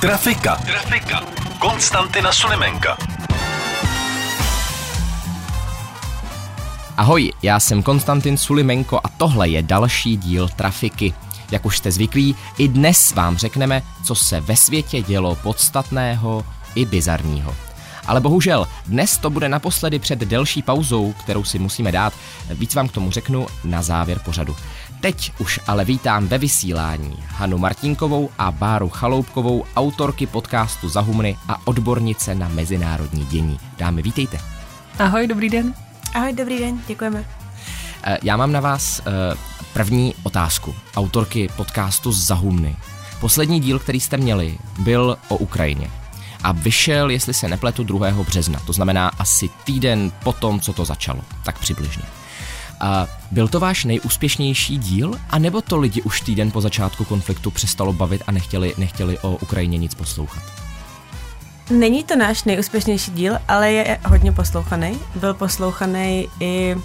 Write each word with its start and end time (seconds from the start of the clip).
Trafika. 0.00 0.56
Trafika. 0.56 1.20
Konstantina 1.58 2.32
Sulimenka. 2.32 2.96
Ahoj, 6.96 7.32
já 7.42 7.60
jsem 7.60 7.82
Konstantin 7.82 8.38
Sulimenko 8.38 9.00
a 9.04 9.08
tohle 9.08 9.48
je 9.48 9.62
další 9.62 10.16
díl 10.16 10.48
Trafiky. 10.48 11.14
Jak 11.50 11.66
už 11.66 11.78
jste 11.78 11.90
zvyklí, 11.90 12.36
i 12.58 12.68
dnes 12.68 13.14
vám 13.14 13.36
řekneme, 13.36 13.82
co 14.04 14.14
se 14.14 14.40
ve 14.40 14.56
světě 14.56 15.02
dělo 15.02 15.34
podstatného 15.34 16.44
i 16.74 16.84
bizarního. 16.84 17.54
Ale 18.06 18.20
bohužel, 18.20 18.68
dnes 18.86 19.18
to 19.18 19.30
bude 19.30 19.48
naposledy 19.48 19.98
před 19.98 20.18
delší 20.18 20.62
pauzou, 20.62 21.12
kterou 21.12 21.44
si 21.44 21.58
musíme 21.58 21.92
dát. 21.92 22.12
Víc 22.50 22.74
vám 22.74 22.88
k 22.88 22.92
tomu 22.92 23.10
řeknu 23.10 23.46
na 23.64 23.82
závěr 23.82 24.18
pořadu. 24.18 24.56
Teď 25.00 25.32
už 25.38 25.60
ale 25.66 25.84
vítám 25.84 26.26
ve 26.28 26.38
vysílání 26.38 27.16
Hanu 27.28 27.58
Martinkovou 27.58 28.30
a 28.38 28.50
Báru 28.50 28.88
Chaloupkovou, 28.88 29.64
autorky 29.76 30.26
podcastu 30.26 30.88
Zahumny 30.88 31.36
a 31.48 31.66
odbornice 31.66 32.34
na 32.34 32.48
mezinárodní 32.48 33.26
dění. 33.26 33.58
Dámy, 33.78 34.02
vítejte. 34.02 34.38
Ahoj, 34.98 35.26
dobrý 35.26 35.50
den. 35.50 35.74
Ahoj, 36.14 36.32
dobrý 36.32 36.58
den, 36.58 36.80
děkujeme. 36.88 37.24
Eh, 38.04 38.18
Já 38.22 38.36
mám 38.36 38.52
na 38.52 38.60
vás 38.60 39.00
eh, 39.00 39.12
první 39.72 40.14
otázku. 40.22 40.74
Autorky 40.96 41.48
podcastu 41.56 42.12
Zahumny. 42.12 42.76
Poslední 43.20 43.60
díl, 43.60 43.78
který 43.78 44.00
jste 44.00 44.16
měli, 44.16 44.58
byl 44.78 45.18
o 45.28 45.36
Ukrajině. 45.36 45.90
A 46.42 46.52
vyšel, 46.52 47.10
jestli 47.10 47.34
se 47.34 47.48
nepletu, 47.48 47.84
2. 47.84 48.10
března. 48.12 48.60
To 48.66 48.72
znamená 48.72 49.08
asi 49.18 49.48
týden 49.64 50.12
po 50.24 50.32
tom, 50.32 50.60
co 50.60 50.72
to 50.72 50.84
začalo. 50.84 51.20
Tak 51.44 51.58
přibližně. 51.58 52.02
A 52.80 53.06
byl 53.30 53.48
to 53.48 53.60
váš 53.60 53.84
nejúspěšnější 53.84 54.78
díl, 54.78 55.14
anebo 55.30 55.62
to 55.62 55.76
lidi 55.76 56.02
už 56.02 56.20
týden 56.20 56.50
po 56.50 56.60
začátku 56.60 57.04
konfliktu 57.04 57.50
přestalo 57.50 57.92
bavit 57.92 58.22
a 58.26 58.32
nechtěli, 58.32 58.74
nechtěli 58.78 59.18
o 59.18 59.36
Ukrajině 59.36 59.78
nic 59.78 59.94
poslouchat? 59.94 60.42
Není 61.70 62.04
to 62.04 62.16
náš 62.16 62.44
nejúspěšnější 62.44 63.10
díl, 63.10 63.38
ale 63.48 63.72
je 63.72 63.98
hodně 64.06 64.32
poslouchaný. 64.32 64.98
Byl 65.14 65.34
poslouchaný 65.34 66.28
i 66.40 66.76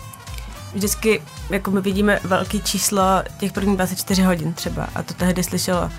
vždycky, 0.73 1.21
jako 1.49 1.71
my 1.71 1.81
vidíme 1.81 2.19
velký 2.23 2.61
číslo 2.61 3.03
těch 3.39 3.51
prvních 3.51 3.75
24 3.75 4.23
hodin 4.23 4.53
třeba 4.53 4.89
a 4.95 5.03
to 5.03 5.13
tehdy 5.13 5.43
slyšelo 5.43 5.89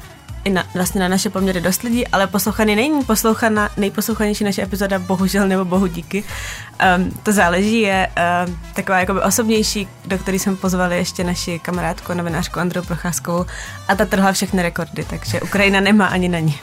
i 0.44 0.50
na, 0.50 0.64
vlastně 0.74 1.00
na 1.00 1.08
naše 1.08 1.30
poměry 1.30 1.60
dost 1.60 1.82
lidí, 1.82 2.06
ale 2.06 2.26
poslouchaný 2.26 2.76
není 2.76 3.04
poslouchaná, 3.04 3.70
nejposlouchanější 3.76 4.44
naše 4.44 4.62
epizoda, 4.62 4.98
bohužel 4.98 5.48
nebo 5.48 5.64
bohu 5.64 5.86
díky. 5.86 6.24
Um, 6.96 7.10
to 7.22 7.32
záleží, 7.32 7.80
je 7.80 8.08
um, 8.46 8.58
taková 8.74 8.98
jakoby 8.98 9.20
osobnější, 9.20 9.88
do 10.06 10.18
které 10.18 10.38
jsme 10.38 10.56
pozvali 10.56 10.96
ještě 10.96 11.24
naši 11.24 11.58
kamarádku, 11.58 12.14
novinářku 12.14 12.60
Andreu 12.60 12.82
Procházkovou 12.82 13.46
a 13.88 13.94
ta 13.94 14.04
trhla 14.04 14.32
všechny 14.32 14.62
rekordy, 14.62 15.04
takže 15.04 15.40
Ukrajina 15.40 15.80
nemá 15.80 16.06
ani 16.06 16.28
na 16.28 16.38
ní. 16.38 16.58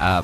A 0.00 0.22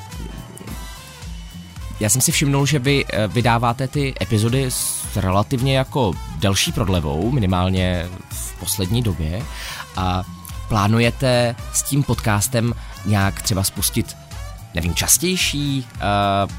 já 2.01 2.09
jsem 2.09 2.21
si 2.21 2.33
všimnul, 2.33 2.67
že 2.67 2.79
vy 2.79 3.05
eh, 3.09 3.29
vydáváte 3.29 3.89
ty 3.89 4.15
epizody 4.23 4.67
s 4.69 5.17
relativně 5.17 5.79
jako 5.79 6.13
delší 6.37 6.73
prodlevou, 6.73 7.31
minimálně 7.31 8.09
v 8.31 8.59
poslední 8.61 9.03
době 9.03 9.43
a 9.97 10.25
plánujete 10.69 11.57
s 11.73 11.83
tím 11.83 12.03
podcastem 12.03 12.75
nějak 13.07 13.43
třeba 13.43 13.63
spustit 13.63 14.17
nevím, 14.75 14.95
častější 14.95 15.87
uh, 15.95 16.51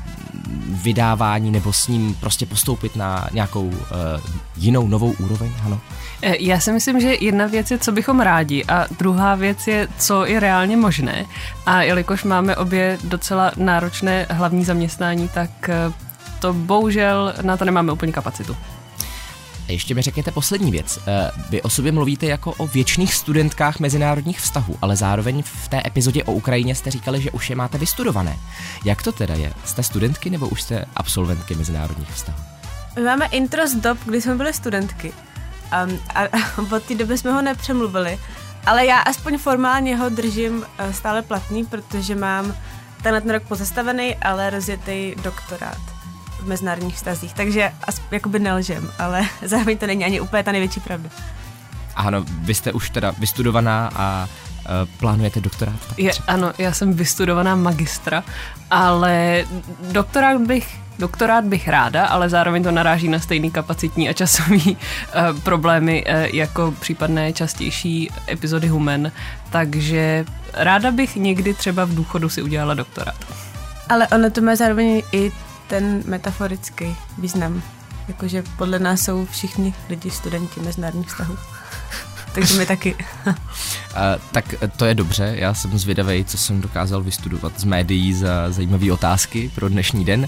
vydávání 0.83 1.51
nebo 1.51 1.73
s 1.73 1.87
ním 1.87 2.15
prostě 2.15 2.45
postoupit 2.45 2.95
na 2.95 3.27
nějakou 3.31 3.67
uh, 3.67 3.75
jinou 4.55 4.87
novou 4.87 5.11
úroveň, 5.11 5.51
ano? 5.65 5.79
Eh, 6.21 6.35
Já 6.39 6.59
si 6.59 6.71
myslím, 6.71 6.99
že 6.99 7.13
jedna 7.19 7.47
věc 7.47 7.71
je, 7.71 7.77
co 7.77 7.91
bychom 7.91 8.19
rádi 8.19 8.65
a 8.65 8.85
druhá 8.99 9.35
věc 9.35 9.67
je, 9.67 9.87
co 9.97 10.25
je 10.25 10.39
reálně 10.39 10.77
možné. 10.77 11.25
A 11.65 11.81
jelikož 11.81 12.23
máme 12.23 12.55
obě 12.55 12.97
docela 13.03 13.51
náročné 13.57 14.25
hlavní 14.29 14.65
zaměstnání, 14.65 15.27
tak 15.27 15.69
to 16.39 16.53
bohužel 16.53 17.33
na 17.41 17.57
to 17.57 17.65
nemáme 17.65 17.91
úplně 17.91 18.11
kapacitu. 18.11 18.57
A 19.67 19.71
ještě 19.71 19.95
mi 19.95 20.01
řekněte 20.01 20.31
poslední 20.31 20.71
věc. 20.71 20.99
Eh, 21.07 21.31
Vy 21.49 21.61
o 21.61 21.69
sobě 21.69 21.91
mluvíte 21.91 22.25
jako 22.25 22.51
o 22.51 22.67
věčných 22.67 23.13
studentkách 23.13 23.79
mezinárodních 23.79 24.39
vztahů, 24.39 24.77
ale 24.81 24.95
zároveň 24.95 25.43
v 25.43 25.67
té 25.67 25.81
epizodě 25.85 26.23
o 26.23 26.31
Ukrajině 26.31 26.75
jste 26.75 26.91
říkali, 26.91 27.21
že 27.21 27.31
už 27.31 27.49
je 27.49 27.55
máte 27.55 27.77
vystudované. 27.77 28.37
Jak 28.85 29.03
to 29.03 29.11
teda 29.11 29.35
je? 29.35 29.53
Jste 29.65 29.83
studentky 29.83 30.29
nebo 30.29 30.47
už 30.47 30.61
jste 30.61 30.85
absolventky 30.95 31.55
mezinárodních 31.55 32.09
vztahů? 32.09 32.37
My 32.95 33.01
máme 33.03 33.25
intro 33.25 33.67
z 33.67 33.75
dob, 33.75 33.97
kdy 34.05 34.21
jsme 34.21 34.35
byli 34.35 34.53
studentky. 34.53 35.13
Um, 35.87 35.99
a, 36.15 36.21
od 36.75 36.83
té 36.83 36.95
doby 36.95 37.17
jsme 37.17 37.31
ho 37.31 37.41
nepřemluvili. 37.41 38.19
Ale 38.65 38.85
já 38.85 38.99
aspoň 38.99 39.37
formálně 39.37 39.95
ho 39.95 40.09
držím 40.09 40.57
uh, 40.57 40.91
stále 40.91 41.21
platný, 41.21 41.65
protože 41.65 42.15
mám 42.15 42.55
tenhle 43.03 43.21
ten 43.21 43.31
rok 43.31 43.43
pozastavený, 43.43 44.15
ale 44.15 44.49
rozjetý 44.49 45.15
doktorát 45.23 45.96
v 46.47 46.49
mezinárodních 46.49 46.95
vztazích. 46.95 47.33
Takže 47.33 47.71
as, 47.83 48.01
jakoby 48.11 48.39
nelžem, 48.39 48.91
ale 48.99 49.21
zároveň 49.45 49.77
to 49.77 49.87
není 49.87 50.05
ani 50.05 50.19
úplně 50.19 50.43
ta 50.43 50.51
největší 50.51 50.79
pravda. 50.79 51.09
Ano, 51.95 52.25
vy 52.27 52.53
jste 52.53 52.71
už 52.71 52.89
teda 52.89 53.13
vystudovaná 53.19 53.91
a 53.95 54.27
uh, 54.27 54.89
plánujete 54.99 55.41
doktorát? 55.41 55.79
Je, 55.97 56.11
ano, 56.27 56.53
já 56.57 56.71
jsem 56.71 56.93
vystudovaná 56.93 57.55
magistra, 57.55 58.23
ale 58.71 59.43
doktorát 59.91 60.41
bych 60.41 60.79
Doktorát 60.99 61.45
bych 61.45 61.67
ráda, 61.67 62.05
ale 62.05 62.29
zároveň 62.29 62.63
to 62.63 62.71
naráží 62.71 63.07
na 63.07 63.19
stejný 63.19 63.51
kapacitní 63.51 64.09
a 64.09 64.13
časový 64.13 64.77
uh, 64.77 65.39
problémy 65.39 66.05
uh, 66.05 66.35
jako 66.35 66.73
případné 66.79 67.33
častější 67.33 68.09
epizody 68.29 68.67
Human, 68.67 69.11
takže 69.49 70.25
ráda 70.53 70.91
bych 70.91 71.15
někdy 71.15 71.53
třeba 71.53 71.85
v 71.85 71.95
důchodu 71.95 72.29
si 72.29 72.41
udělala 72.41 72.73
doktorát. 72.73 73.15
Ale 73.89 74.07
ono 74.07 74.29
to 74.29 74.41
má 74.41 74.55
zároveň 74.55 75.01
i 75.11 75.31
ten 75.67 76.03
metaforický 76.05 76.95
význam. 77.17 77.61
Jakože 78.07 78.43
podle 78.57 78.79
nás 78.79 79.01
jsou 79.01 79.25
všichni 79.25 79.73
lidi 79.89 80.11
studenti 80.11 80.59
mezinárodních 80.59 81.07
vztahů. 81.07 81.37
Takže 82.33 82.53
my 82.53 82.65
taky. 82.65 82.95
Uh, 83.87 84.21
tak 84.31 84.55
to 84.77 84.85
je 84.85 84.95
dobře, 84.95 85.33
já 85.37 85.53
jsem 85.53 85.77
zvědavý, 85.77 86.25
co 86.25 86.37
jsem 86.37 86.61
dokázal 86.61 87.01
vystudovat 87.01 87.59
z 87.59 87.63
médií 87.63 88.13
za 88.13 88.51
zajímavé 88.51 88.91
otázky 88.91 89.51
pro 89.55 89.69
dnešní 89.69 90.05
den. 90.05 90.21
Uh, 90.21 90.27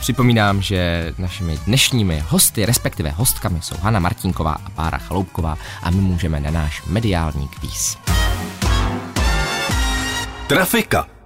připomínám, 0.00 0.62
že 0.62 1.12
našimi 1.18 1.58
dnešními 1.66 2.24
hosty, 2.26 2.66
respektive 2.66 3.10
hostkami 3.10 3.58
jsou 3.62 3.76
Hanna 3.82 4.00
Martinková 4.00 4.52
a 4.52 4.70
Bára 4.70 4.98
Chaloupková 4.98 5.58
a 5.82 5.90
my 5.90 6.00
můžeme 6.00 6.40
na 6.40 6.50
náš 6.50 6.82
mediální 6.86 7.48
kvíz. 7.48 7.98
Trafika. 10.46 11.19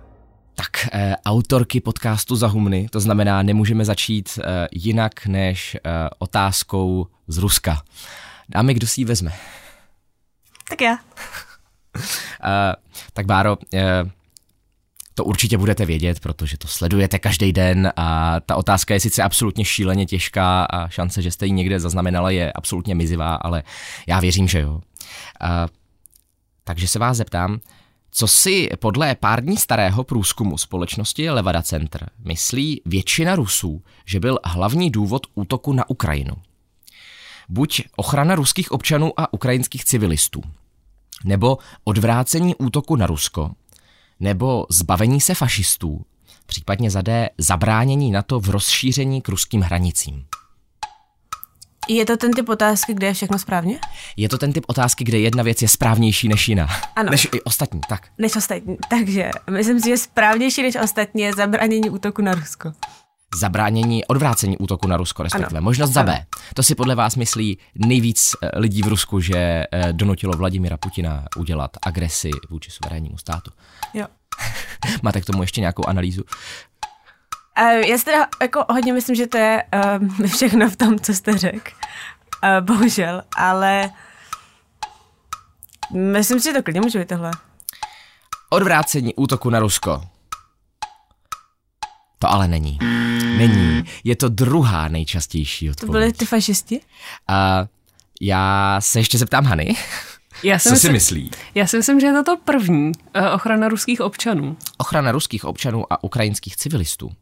Tak, 0.54 0.88
eh, 0.92 1.16
autorky 1.26 1.80
podcastu 1.80 2.36
Zahumny, 2.36 2.88
to 2.88 3.00
znamená, 3.00 3.42
nemůžeme 3.42 3.84
začít 3.84 4.38
eh, 4.38 4.68
jinak 4.72 5.26
než 5.26 5.74
eh, 5.74 5.80
otázkou 6.18 7.06
z 7.28 7.38
Ruska. 7.38 7.82
Dámy, 8.48 8.74
kdo 8.74 8.86
si 8.86 9.00
ji 9.00 9.04
vezme? 9.04 9.32
tak 10.68 10.80
já. 10.80 10.98
Eh, 12.44 12.74
tak 13.12 13.26
Báro, 13.26 13.56
eh, 13.74 14.04
to 15.14 15.24
určitě 15.24 15.58
budete 15.58 15.86
vědět, 15.86 16.20
protože 16.20 16.58
to 16.58 16.68
sledujete 16.68 17.18
každý 17.18 17.52
den 17.52 17.92
a 17.96 18.40
ta 18.40 18.56
otázka 18.56 18.94
je 18.94 19.00
sice 19.00 19.22
absolutně 19.22 19.64
šíleně 19.64 20.06
těžká 20.06 20.64
a 20.64 20.88
šance, 20.88 21.22
že 21.22 21.30
jste 21.30 21.46
ji 21.46 21.52
někde 21.52 21.80
zaznamenala, 21.80 22.30
je 22.30 22.52
absolutně 22.52 22.94
mizivá, 22.94 23.34
ale 23.34 23.62
já 24.06 24.20
věřím, 24.20 24.48
že 24.48 24.60
jo. 24.60 24.80
Eh, 25.42 25.68
takže 26.64 26.88
se 26.88 26.98
vás 26.98 27.16
zeptám, 27.16 27.60
co 28.16 28.28
si 28.28 28.68
podle 28.78 29.14
pár 29.14 29.44
dní 29.44 29.56
starého 29.56 30.04
průzkumu 30.04 30.58
společnosti 30.58 31.30
Levada 31.30 31.62
Center 31.62 32.10
myslí 32.24 32.82
většina 32.84 33.36
Rusů, 33.36 33.82
že 34.04 34.20
byl 34.20 34.38
hlavní 34.44 34.90
důvod 34.90 35.26
útoku 35.34 35.72
na 35.72 35.90
Ukrajinu? 35.90 36.34
Buď 37.48 37.82
ochrana 37.96 38.34
ruských 38.34 38.72
občanů 38.72 39.12
a 39.20 39.32
ukrajinských 39.32 39.84
civilistů, 39.84 40.42
nebo 41.24 41.58
odvrácení 41.84 42.54
útoku 42.54 42.96
na 42.96 43.06
Rusko, 43.06 43.50
nebo 44.20 44.66
zbavení 44.70 45.20
se 45.20 45.34
fašistů, 45.34 46.04
případně 46.46 46.90
za 46.90 47.02
D 47.02 47.30
zabránění 47.38 48.10
NATO 48.10 48.40
v 48.40 48.50
rozšíření 48.50 49.22
k 49.22 49.28
ruským 49.28 49.60
hranicím. 49.60 50.26
Je 51.88 52.04
to 52.06 52.16
ten 52.16 52.32
typ 52.32 52.48
otázky, 52.48 52.94
kde 52.94 53.06
je 53.06 53.14
všechno 53.14 53.38
správně? 53.38 53.78
Je 54.16 54.28
to 54.28 54.38
ten 54.38 54.52
typ 54.52 54.64
otázky, 54.68 55.04
kde 55.04 55.18
jedna 55.18 55.42
věc 55.42 55.62
je 55.62 55.68
správnější 55.68 56.28
než 56.28 56.48
jiná. 56.48 56.66
Ano. 56.96 57.10
Než 57.10 57.28
i 57.32 57.40
ostatní, 57.42 57.80
tak. 57.88 58.08
Než 58.18 58.36
ostatní. 58.36 58.76
Takže 58.88 59.30
myslím 59.50 59.80
si, 59.80 59.88
že 59.88 59.96
správnější 59.96 60.62
než 60.62 60.76
ostatní 60.82 61.22
je 61.22 61.32
zabranění 61.32 61.90
útoku 61.90 62.22
na 62.22 62.34
Rusko. 62.34 62.72
Zabránění, 63.40 64.04
odvrácení 64.04 64.58
útoku 64.58 64.88
na 64.88 64.96
Rusko, 64.96 65.22
respektive 65.22 65.58
Ano. 65.58 65.64
možnost 65.64 65.90
za. 65.90 66.02
B. 66.02 66.26
To 66.54 66.62
si 66.62 66.74
podle 66.74 66.94
vás 66.94 67.16
myslí 67.16 67.58
nejvíc 67.74 68.30
eh, 68.42 68.58
lidí 68.58 68.82
v 68.82 68.86
Rusku, 68.88 69.20
že 69.20 69.36
eh, 69.36 69.92
donutilo 69.92 70.32
Vladimira 70.36 70.76
Putina 70.76 71.24
udělat 71.36 71.70
agresi 71.82 72.30
vůči 72.50 72.70
suverénnímu 72.70 73.18
státu. 73.18 73.50
Jo. 73.94 74.06
Máte 75.02 75.20
k 75.20 75.24
tomu 75.24 75.42
ještě 75.42 75.60
nějakou 75.60 75.84
analýzu? 75.86 76.22
Uh, 77.60 77.66
já 77.68 77.98
si 77.98 78.04
teda 78.04 78.26
jako 78.42 78.64
hodně 78.70 78.92
myslím, 78.92 79.16
že 79.16 79.26
to 79.26 79.38
je 79.38 79.62
uh, 80.20 80.26
všechno 80.34 80.70
v 80.70 80.76
tom, 80.76 80.98
co 81.00 81.14
jste 81.14 81.38
řekl. 81.38 81.70
Uh, 82.44 82.60
bohužel, 82.66 83.22
ale 83.36 83.90
myslím 85.94 86.40
si, 86.40 86.48
že 86.48 86.52
to 86.52 86.62
klidně 86.62 86.80
může 86.80 86.98
být 86.98 87.08
tohle. 87.08 87.30
Odvrácení 88.50 89.14
útoku 89.14 89.50
na 89.50 89.58
Rusko. 89.58 90.02
To 92.18 92.30
ale 92.30 92.48
není. 92.48 92.78
Není. 93.38 93.84
Je 94.04 94.16
to 94.16 94.28
druhá 94.28 94.88
nejčastější 94.88 95.66
To 95.66 95.70
odpověď. 95.70 95.92
byli 95.92 96.12
ty 96.12 96.26
fašisti? 96.26 96.80
A 97.28 97.66
já 98.20 98.76
se 98.80 98.98
ještě 98.98 99.18
zeptám 99.18 99.44
Hany, 99.44 99.76
Já 100.42 100.58
si, 100.58 100.68
co 100.68 100.76
si 100.76 100.90
myslím, 100.90 100.92
myslí? 100.92 101.30
já 101.54 101.66
si 101.66 101.76
myslím, 101.76 102.00
že 102.00 102.06
je 102.06 102.12
to 102.12 102.24
to 102.24 102.36
první 102.36 102.92
eh, 103.14 103.30
ochrana 103.30 103.68
ruských 103.68 104.00
občanů. 104.00 104.56
Ochrana 104.78 105.12
ruských 105.12 105.44
občanů 105.44 105.92
a 105.92 106.04
ukrajinských 106.04 106.56
civilistů. 106.56 107.12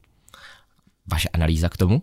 Vaše 1.12 1.28
analýza 1.28 1.68
k 1.68 1.76
tomu? 1.76 2.02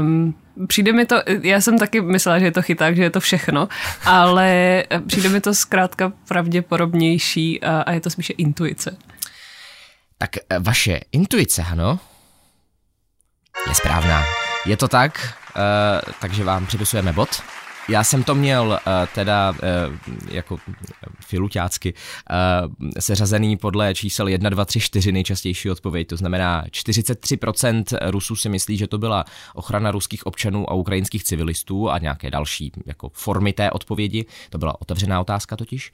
Um, 0.00 0.34
přijde 0.66 0.92
mi 0.92 1.06
to, 1.06 1.16
já 1.42 1.60
jsem 1.60 1.78
taky 1.78 2.00
myslela, 2.00 2.38
že 2.38 2.44
je 2.44 2.52
to 2.52 2.62
chyták, 2.62 2.96
že 2.96 3.02
je 3.02 3.10
to 3.10 3.20
všechno, 3.20 3.68
ale 4.04 4.84
přijde 5.06 5.28
mi 5.28 5.40
to 5.40 5.54
zkrátka 5.54 6.12
pravděpodobnější 6.28 7.62
a, 7.62 7.80
a 7.80 7.92
je 7.92 8.00
to 8.00 8.10
spíše 8.10 8.32
intuice. 8.32 8.96
Tak 10.18 10.36
eh, 10.36 10.58
vaše 10.58 11.00
intuice, 11.12 11.62
Hano, 11.62 11.98
je 13.68 13.74
správná. 13.74 14.24
Je 14.66 14.76
to 14.76 14.88
tak, 14.88 15.34
uh, 15.56 16.12
takže 16.20 16.44
vám 16.44 16.66
připisujeme 16.66 17.12
bod. 17.12 17.42
Já 17.88 18.04
jsem 18.04 18.24
to 18.24 18.34
měl 18.34 18.66
uh, 18.68 18.92
teda 19.14 19.50
uh, 19.50 19.58
jako 20.30 20.56
filuťácky 21.20 21.94
uh, 21.94 22.90
seřazený 22.98 23.56
podle 23.56 23.94
čísel 23.94 24.28
1, 24.28 24.50
2, 24.50 24.64
3, 24.64 24.80
4 24.80 25.12
nejčastější 25.12 25.70
odpověď, 25.70 26.08
to 26.08 26.16
znamená 26.16 26.64
43% 26.64 27.98
Rusů 28.10 28.36
si 28.36 28.48
myslí, 28.48 28.76
že 28.76 28.86
to 28.86 28.98
byla 28.98 29.24
ochrana 29.54 29.90
ruských 29.90 30.26
občanů 30.26 30.70
a 30.70 30.74
ukrajinských 30.74 31.24
civilistů 31.24 31.90
a 31.90 31.98
nějaké 31.98 32.30
další 32.30 32.72
jako 32.86 33.10
formy 33.14 33.52
té 33.52 33.70
odpovědi, 33.70 34.26
to 34.50 34.58
byla 34.58 34.80
otevřená 34.80 35.20
otázka 35.20 35.56
totiž. 35.56 35.92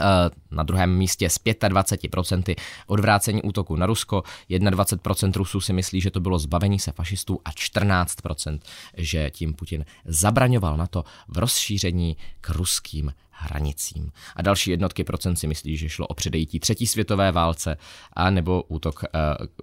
Eh, 0.00 0.30
Na 0.50 0.62
druhém 0.62 0.96
místě 0.96 1.30
s 1.30 1.40
25% 1.68 2.56
odvrácení 2.86 3.42
útoku 3.42 3.76
na 3.76 3.86
Rusko, 3.86 4.22
21% 4.48 5.36
Rusů 5.36 5.60
si 5.60 5.72
myslí, 5.72 6.00
že 6.00 6.10
to 6.10 6.20
bylo 6.20 6.38
zbavení 6.38 6.78
se 6.78 6.92
fašistů 6.92 7.40
a 7.44 7.50
14%, 7.50 8.60
že 8.96 9.30
tím 9.30 9.54
Putin 9.54 9.84
zabraňoval 10.04 10.76
na 10.76 10.86
to 10.86 11.04
v 11.28 11.38
rozšíření 11.38 12.16
k 12.40 12.50
ruským 12.50 13.14
hranicím. 13.30 14.12
A 14.36 14.42
další 14.42 14.70
jednotky 14.70 15.04
procent 15.04 15.36
si 15.36 15.46
myslí, 15.46 15.76
že 15.76 15.88
šlo 15.88 16.06
o 16.06 16.14
předejítí 16.14 16.60
třetí 16.60 16.86
světové 16.86 17.32
válce 17.32 17.76
a 18.12 18.30
nebo 18.30 18.62
útok 18.62 19.04
eh, 19.04 19.08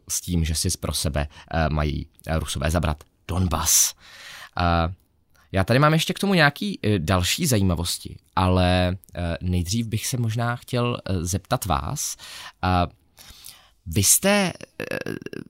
s 0.10 0.22
tím, 0.22 0.46
že 0.46 0.56
si 0.56 0.78
pro 0.80 0.94
sebe 0.94 1.28
eh, 1.52 1.70
mají 1.70 2.08
Rusové 2.40 2.72
zabrat 2.72 3.04
Donbas. 3.28 3.94
Já 5.54 5.64
tady 5.64 5.80
mám 5.80 5.94
ještě 5.94 6.14
k 6.14 6.20
tomu 6.20 6.34
nějaký 6.34 6.80
eh, 6.84 7.00
další 7.00 7.46
zajímavosti, 7.46 8.18
ale 8.36 8.98
eh, 9.16 9.38
nejdřív 9.42 9.88
bych 9.88 10.08
se 10.08 10.18
možná 10.18 10.56
chtěl 10.56 10.98
eh, 10.98 11.26
zeptat 11.26 11.66
vás. 11.66 12.16
Vy 13.86 14.04
jste 14.04 14.54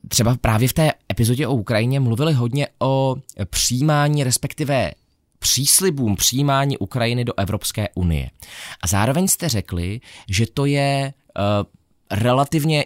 třeba 0.08 0.38
právě 0.42 0.68
v 0.68 0.74
té 0.74 0.92
epizodě 1.12 1.48
o 1.48 1.54
Ukrajině 1.54 2.00
mluvili 2.00 2.34
hodně 2.34 2.68
o 2.80 3.16
přijímání, 3.46 4.24
respektive 4.24 4.92
příslibům 5.40 6.16
přijímání 6.16 6.78
Ukrajiny 6.78 7.26
do 7.26 7.34
Evropské 7.38 7.90
unie. 7.96 8.30
A 8.82 8.88
zároveň 8.88 9.28
jste 9.28 9.50
řekli, 9.50 10.02
že 10.30 10.46
to 10.54 10.66
je 10.66 11.14
relativně 12.12 12.86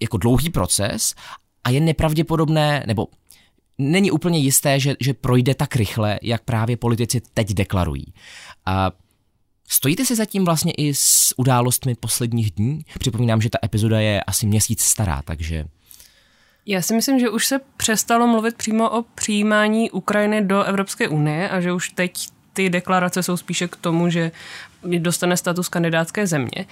jako 0.00 0.16
dlouhý 0.16 0.50
proces 0.50 1.14
a 1.64 1.70
je 1.70 1.80
nepravděpodobné, 1.80 2.84
nebo 2.86 3.06
není 3.78 4.10
úplně 4.10 4.38
jisté, 4.38 4.80
že, 4.80 4.94
že 5.00 5.14
projde 5.14 5.54
tak 5.54 5.76
rychle, 5.76 6.18
jak 6.22 6.42
právě 6.42 6.76
politici 6.76 7.20
teď 7.34 7.54
deklarují. 7.54 8.04
A 8.66 8.92
Stojíte 9.68 10.04
si 10.04 10.16
zatím 10.16 10.44
vlastně 10.44 10.72
i 10.72 10.94
s 10.94 11.34
událostmi 11.36 11.94
posledních 11.94 12.50
dní? 12.50 12.80
Připomínám, 12.98 13.40
že 13.40 13.50
ta 13.50 13.58
epizoda 13.64 14.00
je 14.00 14.22
asi 14.22 14.46
měsíc 14.46 14.82
stará, 14.82 15.22
takže 15.24 15.64
Já 16.66 16.82
si 16.82 16.94
myslím, 16.94 17.18
že 17.18 17.30
už 17.30 17.46
se 17.46 17.60
přestalo 17.76 18.26
mluvit 18.26 18.56
přímo 18.56 18.90
o 18.90 19.02
přijímání 19.02 19.90
Ukrajiny 19.90 20.44
do 20.44 20.62
Evropské 20.62 21.08
unie 21.08 21.48
a 21.48 21.60
že 21.60 21.72
už 21.72 21.88
teď 21.88 22.28
ty 22.52 22.70
deklarace 22.70 23.22
jsou 23.22 23.36
spíše 23.36 23.68
k 23.68 23.76
tomu, 23.76 24.10
že 24.10 24.30
dostane 24.98 25.36
status 25.36 25.68
kandidátské 25.68 26.26
země. 26.26 26.66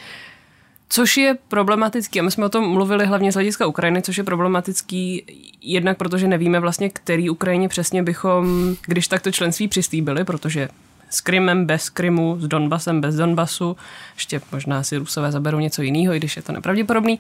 Což 0.89 1.17
je 1.17 1.39
problematický, 1.49 2.21
a 2.21 2.23
my 2.23 2.31
jsme 2.31 2.47
o 2.47 2.49
tom 2.49 2.69
mluvili 2.69 3.07
hlavně 3.07 3.33
z 3.33 3.35
hlediska 3.35 3.67
Ukrajiny, 3.67 4.03
což 4.03 4.19
je 4.19 4.25
problematický 4.25 5.25
jednak 5.61 5.99
protože 5.99 6.29
nevíme 6.29 6.61
vlastně, 6.61 6.91
který 6.91 7.31
Ukrajině 7.31 7.69
přesně 7.69 8.03
bychom, 8.03 8.75
když 8.87 9.09
takto 9.09 9.33
členství 9.33 9.69
přistýbili, 9.69 10.25
protože 10.25 10.69
s 11.11 11.21
Krymem 11.21 11.67
bez 11.67 11.91
Krymu, 11.91 12.37
s 12.41 12.49
Donbasem 12.49 13.01
bez 13.01 13.15
Donbasu, 13.15 13.77
ještě 14.15 14.41
možná 14.53 14.83
si 14.83 14.97
Rusové 14.97 15.33
zaberou 15.33 15.59
něco 15.59 15.83
jiného, 15.83 16.15
i 16.15 16.19
když 16.19 16.37
je 16.37 16.43
to 16.43 16.53
nepravděpodobný. 16.53 17.19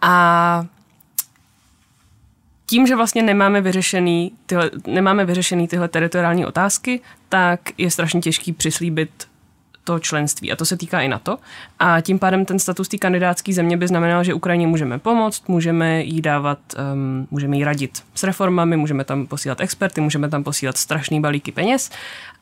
A 0.00 0.66
tím, 2.66 2.86
že 2.86 2.96
vlastně 2.96 3.22
nemáme 3.22 3.60
vyřešený, 3.60 4.32
tyhle, 4.46 4.70
nemáme 4.86 5.24
vyřešený 5.24 5.68
tyhle 5.68 5.88
teritoriální 5.88 6.46
otázky, 6.46 7.00
tak 7.28 7.60
je 7.78 7.90
strašně 7.90 8.20
těžký 8.20 8.52
přislíbit 8.52 9.27
to 9.88 9.98
členství. 9.98 10.52
A 10.52 10.56
to 10.56 10.64
se 10.64 10.76
týká 10.76 11.00
i 11.00 11.08
na 11.08 11.18
to. 11.18 11.38
A 11.78 12.00
tím 12.00 12.18
pádem 12.18 12.44
ten 12.44 12.58
status 12.58 12.88
té 12.88 12.98
kandidátské 12.98 13.52
země 13.52 13.76
by 13.76 13.88
znamenal, 13.88 14.24
že 14.24 14.34
Ukrajině 14.34 14.66
můžeme 14.66 14.98
pomoct, 14.98 15.48
můžeme 15.48 16.02
jí 16.02 16.20
dávat, 16.20 16.58
um, 16.92 17.26
můžeme 17.30 17.56
jí 17.56 17.64
radit 17.64 18.02
s 18.14 18.22
reformami, 18.22 18.76
můžeme 18.76 19.04
tam 19.04 19.26
posílat 19.26 19.60
experty, 19.60 20.00
můžeme 20.00 20.28
tam 20.28 20.44
posílat 20.44 20.76
strašný 20.76 21.20
balíky 21.20 21.52
peněz 21.52 21.90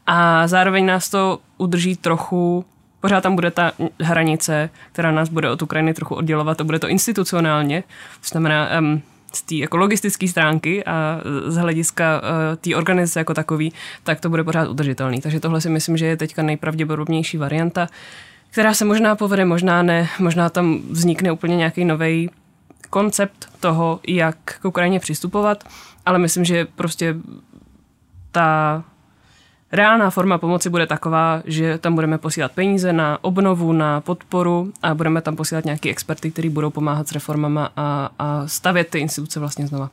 a 0.06 0.48
zároveň 0.48 0.86
nás 0.86 1.10
to 1.10 1.38
udrží 1.58 1.96
trochu 1.96 2.64
Pořád 3.00 3.20
tam 3.20 3.34
bude 3.34 3.50
ta 3.50 3.72
hranice, 4.00 4.70
která 4.92 5.10
nás 5.10 5.28
bude 5.28 5.50
od 5.50 5.62
Ukrajiny 5.62 5.94
trochu 5.94 6.14
oddělovat 6.14 6.60
a 6.60 6.64
bude 6.64 6.78
to 6.78 6.88
institucionálně. 6.88 7.82
To 8.20 8.28
znamená, 8.28 8.68
um, 8.78 9.02
z 9.32 9.42
té 9.42 9.54
jako 9.54 9.76
logistické 9.76 10.28
stránky 10.28 10.84
a 10.84 11.20
z 11.46 11.56
hlediska 11.56 12.20
uh, 12.20 12.56
té 12.56 12.76
organizace 12.76 13.20
jako 13.20 13.34
takový, 13.34 13.72
tak 14.02 14.20
to 14.20 14.30
bude 14.30 14.44
pořád 14.44 14.68
udržitelný. 14.68 15.20
Takže 15.20 15.40
tohle 15.40 15.60
si 15.60 15.70
myslím, 15.70 15.96
že 15.96 16.06
je 16.06 16.16
teďka 16.16 16.42
nejpravděpodobnější 16.42 17.38
varianta, 17.38 17.88
která 18.50 18.74
se 18.74 18.84
možná 18.84 19.16
povede, 19.16 19.44
možná 19.44 19.82
ne, 19.82 20.08
možná 20.18 20.48
tam 20.48 20.78
vznikne 20.90 21.32
úplně 21.32 21.56
nějaký 21.56 21.84
nový 21.84 22.30
koncept 22.90 23.48
toho, 23.60 24.00
jak 24.08 24.36
k 24.44 24.64
Ukrajině 24.64 25.00
přistupovat, 25.00 25.64
ale 26.06 26.18
myslím, 26.18 26.44
že 26.44 26.66
prostě 26.74 27.16
ta 28.32 28.84
reálná 29.72 30.10
forma 30.10 30.38
pomoci 30.38 30.70
bude 30.70 30.86
taková, 30.86 31.42
že 31.44 31.78
tam 31.78 31.94
budeme 31.94 32.18
posílat 32.18 32.52
peníze 32.52 32.92
na 32.92 33.24
obnovu, 33.24 33.72
na 33.72 34.00
podporu 34.00 34.72
a 34.82 34.94
budeme 34.94 35.22
tam 35.22 35.36
posílat 35.36 35.64
nějaký 35.64 35.90
experty, 35.90 36.30
kteří 36.30 36.48
budou 36.48 36.70
pomáhat 36.70 37.08
s 37.08 37.12
reformama 37.12 37.72
a, 37.76 38.10
a 38.18 38.46
stavět 38.46 38.90
ty 38.90 38.98
instituce 38.98 39.40
vlastně 39.40 39.66
znova. 39.66 39.90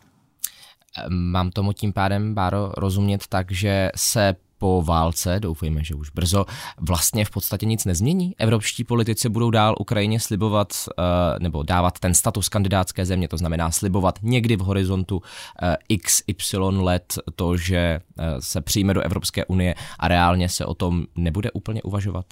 Mám 1.10 1.52
tomu 1.52 1.74
tím 1.74 1.94
pádem, 1.94 2.34
Báro, 2.34 2.72
rozumět 2.78 3.28
tak, 3.28 3.52
že 3.52 3.90
se 3.96 4.36
po 4.64 4.82
válce, 4.82 5.40
doufejme, 5.40 5.84
že 5.84 5.96
už 5.96 6.10
brzo, 6.10 6.46
vlastně 6.80 7.26
v 7.26 7.30
podstatě 7.30 7.66
nic 7.66 7.86
nezmění. 7.86 8.36
Evropští 8.38 8.84
politici 8.84 9.30
budou 9.30 9.52
dál 9.52 9.76
Ukrajině 9.80 10.20
slibovat 10.20 10.68
uh, 10.74 11.04
nebo 11.40 11.64
dávat 11.64 12.00
ten 12.00 12.14
status 12.14 12.50
kandidátské 12.50 13.06
země, 13.06 13.28
to 13.28 13.38
znamená 13.38 13.72
slibovat 13.72 14.20
někdy 14.22 14.56
v 14.56 14.60
horizontu 14.60 15.16
uh, 15.18 15.98
XY 15.98 16.58
let 16.58 17.14
to, 17.36 17.58
že 17.58 18.00
uh, 18.20 18.26
se 18.40 18.62
přijme 18.62 18.94
do 18.94 19.02
Evropské 19.02 19.46
unie 19.46 19.76
a 20.00 20.08
reálně 20.08 20.50
se 20.50 20.66
o 20.66 20.74
tom 20.74 21.06
nebude 21.16 21.52
úplně 21.52 21.82
uvažovat. 21.82 22.26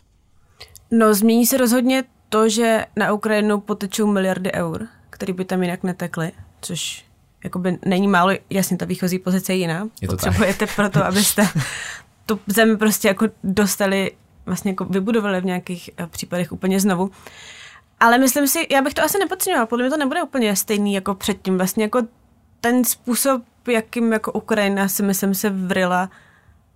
No, 0.92 1.14
změní 1.14 1.46
se 1.46 1.58
rozhodně 1.58 2.04
to, 2.30 2.50
že 2.50 2.86
na 2.96 3.14
Ukrajinu 3.14 3.60
potečou 3.60 4.08
miliardy 4.08 4.52
eur, 4.54 4.88
které 5.10 5.34
by 5.34 5.46
tam 5.46 5.64
jinak 5.64 5.84
netekly, 5.84 6.32
což 6.62 7.06
jakoby 7.44 7.78
není 7.86 8.08
málo, 8.08 8.32
jasně 8.50 8.78
ta 8.78 8.86
výchozí 8.86 9.20
pozice 9.20 9.54
je 9.54 9.58
jiná. 9.58 9.88
Je 10.02 10.08
to 10.08 10.14
Potřebujete 10.14 10.66
tak. 10.66 10.76
proto, 10.76 11.06
abyste 11.06 11.48
tu 12.36 12.40
zemi 12.48 12.78
prostě 12.78 13.08
jako 13.08 13.28
dostali, 13.44 14.12
vlastně 14.46 14.72
jako 14.72 14.86
vybudovali 14.86 15.42
v 15.42 15.46
nějakých 15.46 15.90
eh, 15.98 16.08
případech 16.08 16.52
úplně 16.52 16.80
znovu. 16.80 17.12
Ale 18.00 18.18
myslím 18.18 18.48
si, 18.48 18.68
já 18.72 18.82
bych 18.82 18.94
to 18.94 19.04
asi 19.04 19.20
nepodceňovala, 19.20 19.66
podle 19.66 19.84
mě 19.84 19.92
to 19.92 19.98
nebude 19.98 20.24
úplně 20.24 20.56
stejný 20.56 20.94
jako 20.94 21.16
předtím. 21.16 21.58
Vlastně 21.58 21.84
jako 21.84 22.02
ten 22.62 22.86
způsob, 22.86 23.42
jakým 23.68 24.14
jako 24.14 24.32
Ukrajina 24.32 24.88
si 24.88 25.04
myslím 25.04 25.36
se 25.36 25.50
vrila 25.50 26.10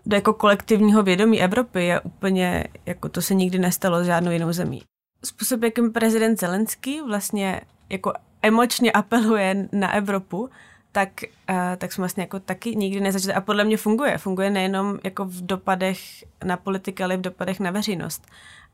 do 0.05 0.15
jako 0.15 0.33
kolektivního 0.33 1.03
vědomí 1.03 1.41
Evropy 1.41 1.85
je 1.85 1.99
úplně, 1.99 2.63
jako 2.85 3.09
to 3.09 3.21
se 3.21 3.33
nikdy 3.33 3.59
nestalo 3.59 4.03
s 4.03 4.05
žádnou 4.05 4.31
jinou 4.31 4.53
zemí. 4.53 4.81
Způsob, 5.23 5.63
jakým 5.63 5.93
prezident 5.93 6.39
Zelenský 6.39 7.01
vlastně 7.01 7.61
jako 7.89 8.13
emočně 8.41 8.91
apeluje 8.91 9.67
na 9.71 9.93
Evropu, 9.93 10.49
tak, 10.95 11.09
uh, 11.49 11.55
tak 11.77 11.91
jsme 11.91 12.01
vlastně 12.01 12.23
jako 12.23 12.39
taky 12.39 12.75
nikdy 12.75 13.01
nezačali. 13.01 13.33
A 13.33 13.41
podle 13.41 13.63
mě 13.63 13.77
funguje. 13.77 14.17
Funguje 14.17 14.49
nejenom 14.49 14.99
jako 15.03 15.25
v 15.25 15.41
dopadech 15.41 15.99
na 16.43 16.57
politiky, 16.57 17.03
ale 17.03 17.13
i 17.13 17.17
v 17.17 17.21
dopadech 17.21 17.59
na 17.59 17.71
veřejnost. 17.71 18.27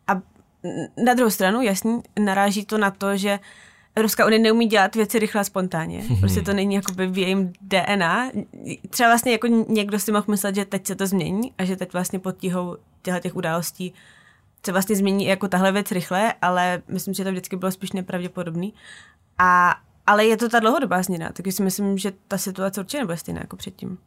A 0.07 0.21
na 1.05 1.13
druhou 1.13 1.29
stranu, 1.29 1.61
jasně, 1.61 1.91
naráží 2.19 2.65
to 2.65 2.77
na 2.77 2.91
to, 2.91 3.17
že 3.17 3.39
Evropská 3.95 4.25
unie 4.25 4.39
neumí 4.39 4.67
dělat 4.67 4.95
věci 4.95 5.19
rychle 5.19 5.41
a 5.41 5.43
spontánně. 5.43 6.03
Prostě 6.19 6.41
to 6.41 6.53
není 6.53 6.75
jakoby 6.75 7.07
v 7.07 7.17
jejím 7.17 7.53
DNA. 7.61 8.31
Třeba 8.89 9.09
vlastně 9.09 9.31
jako 9.31 9.47
někdo 9.47 9.99
si 9.99 10.11
mohl 10.11 10.25
myslet, 10.27 10.55
že 10.55 10.65
teď 10.65 10.87
se 10.87 10.95
to 10.95 11.07
změní 11.07 11.53
a 11.57 11.65
že 11.65 11.75
teď 11.75 11.93
vlastně 11.93 12.19
pod 12.19 12.37
tíhou 12.37 12.77
těchto 13.01 13.19
těch 13.19 13.35
událostí 13.35 13.93
se 14.65 14.71
vlastně 14.71 14.95
změní 14.95 15.25
jako 15.25 15.47
tahle 15.47 15.71
věc 15.71 15.91
rychle, 15.91 16.33
ale 16.41 16.81
myslím, 16.87 17.13
že 17.13 17.23
to 17.23 17.31
vždycky 17.31 17.55
bylo 17.55 17.71
spíš 17.71 17.91
nepravděpodobný. 17.91 18.73
A, 19.37 19.75
ale 20.07 20.25
je 20.25 20.37
to 20.37 20.49
ta 20.49 20.59
dlouhodobá 20.59 21.03
změna, 21.03 21.29
takže 21.33 21.51
si 21.51 21.63
myslím, 21.63 21.97
že 21.97 22.11
ta 22.27 22.37
situace 22.37 22.81
určitě 22.81 22.97
nebude 22.97 23.17
stejná 23.17 23.39
jako 23.39 23.55
předtím. 23.55 23.97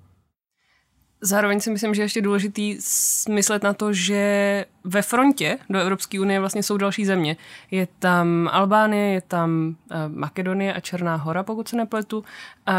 Zároveň 1.26 1.60
si 1.60 1.70
myslím, 1.70 1.94
že 1.94 2.02
je 2.02 2.04
ještě 2.04 2.22
důležitý 2.22 2.76
smyslet 2.80 3.62
na 3.62 3.72
to, 3.72 3.92
že 3.92 4.64
ve 4.84 5.02
frontě 5.02 5.58
do 5.70 5.78
Evropské 5.78 6.20
unie 6.20 6.40
vlastně 6.40 6.62
jsou 6.62 6.76
další 6.76 7.04
země. 7.04 7.36
Je 7.70 7.88
tam 7.98 8.50
Albánie, 8.52 9.12
je 9.12 9.20
tam 9.20 9.76
uh, 9.90 9.96
Makedonie 10.08 10.74
a 10.74 10.80
Černá 10.80 11.16
hora, 11.16 11.42
pokud 11.42 11.68
se 11.68 11.76
nepletu. 11.76 12.24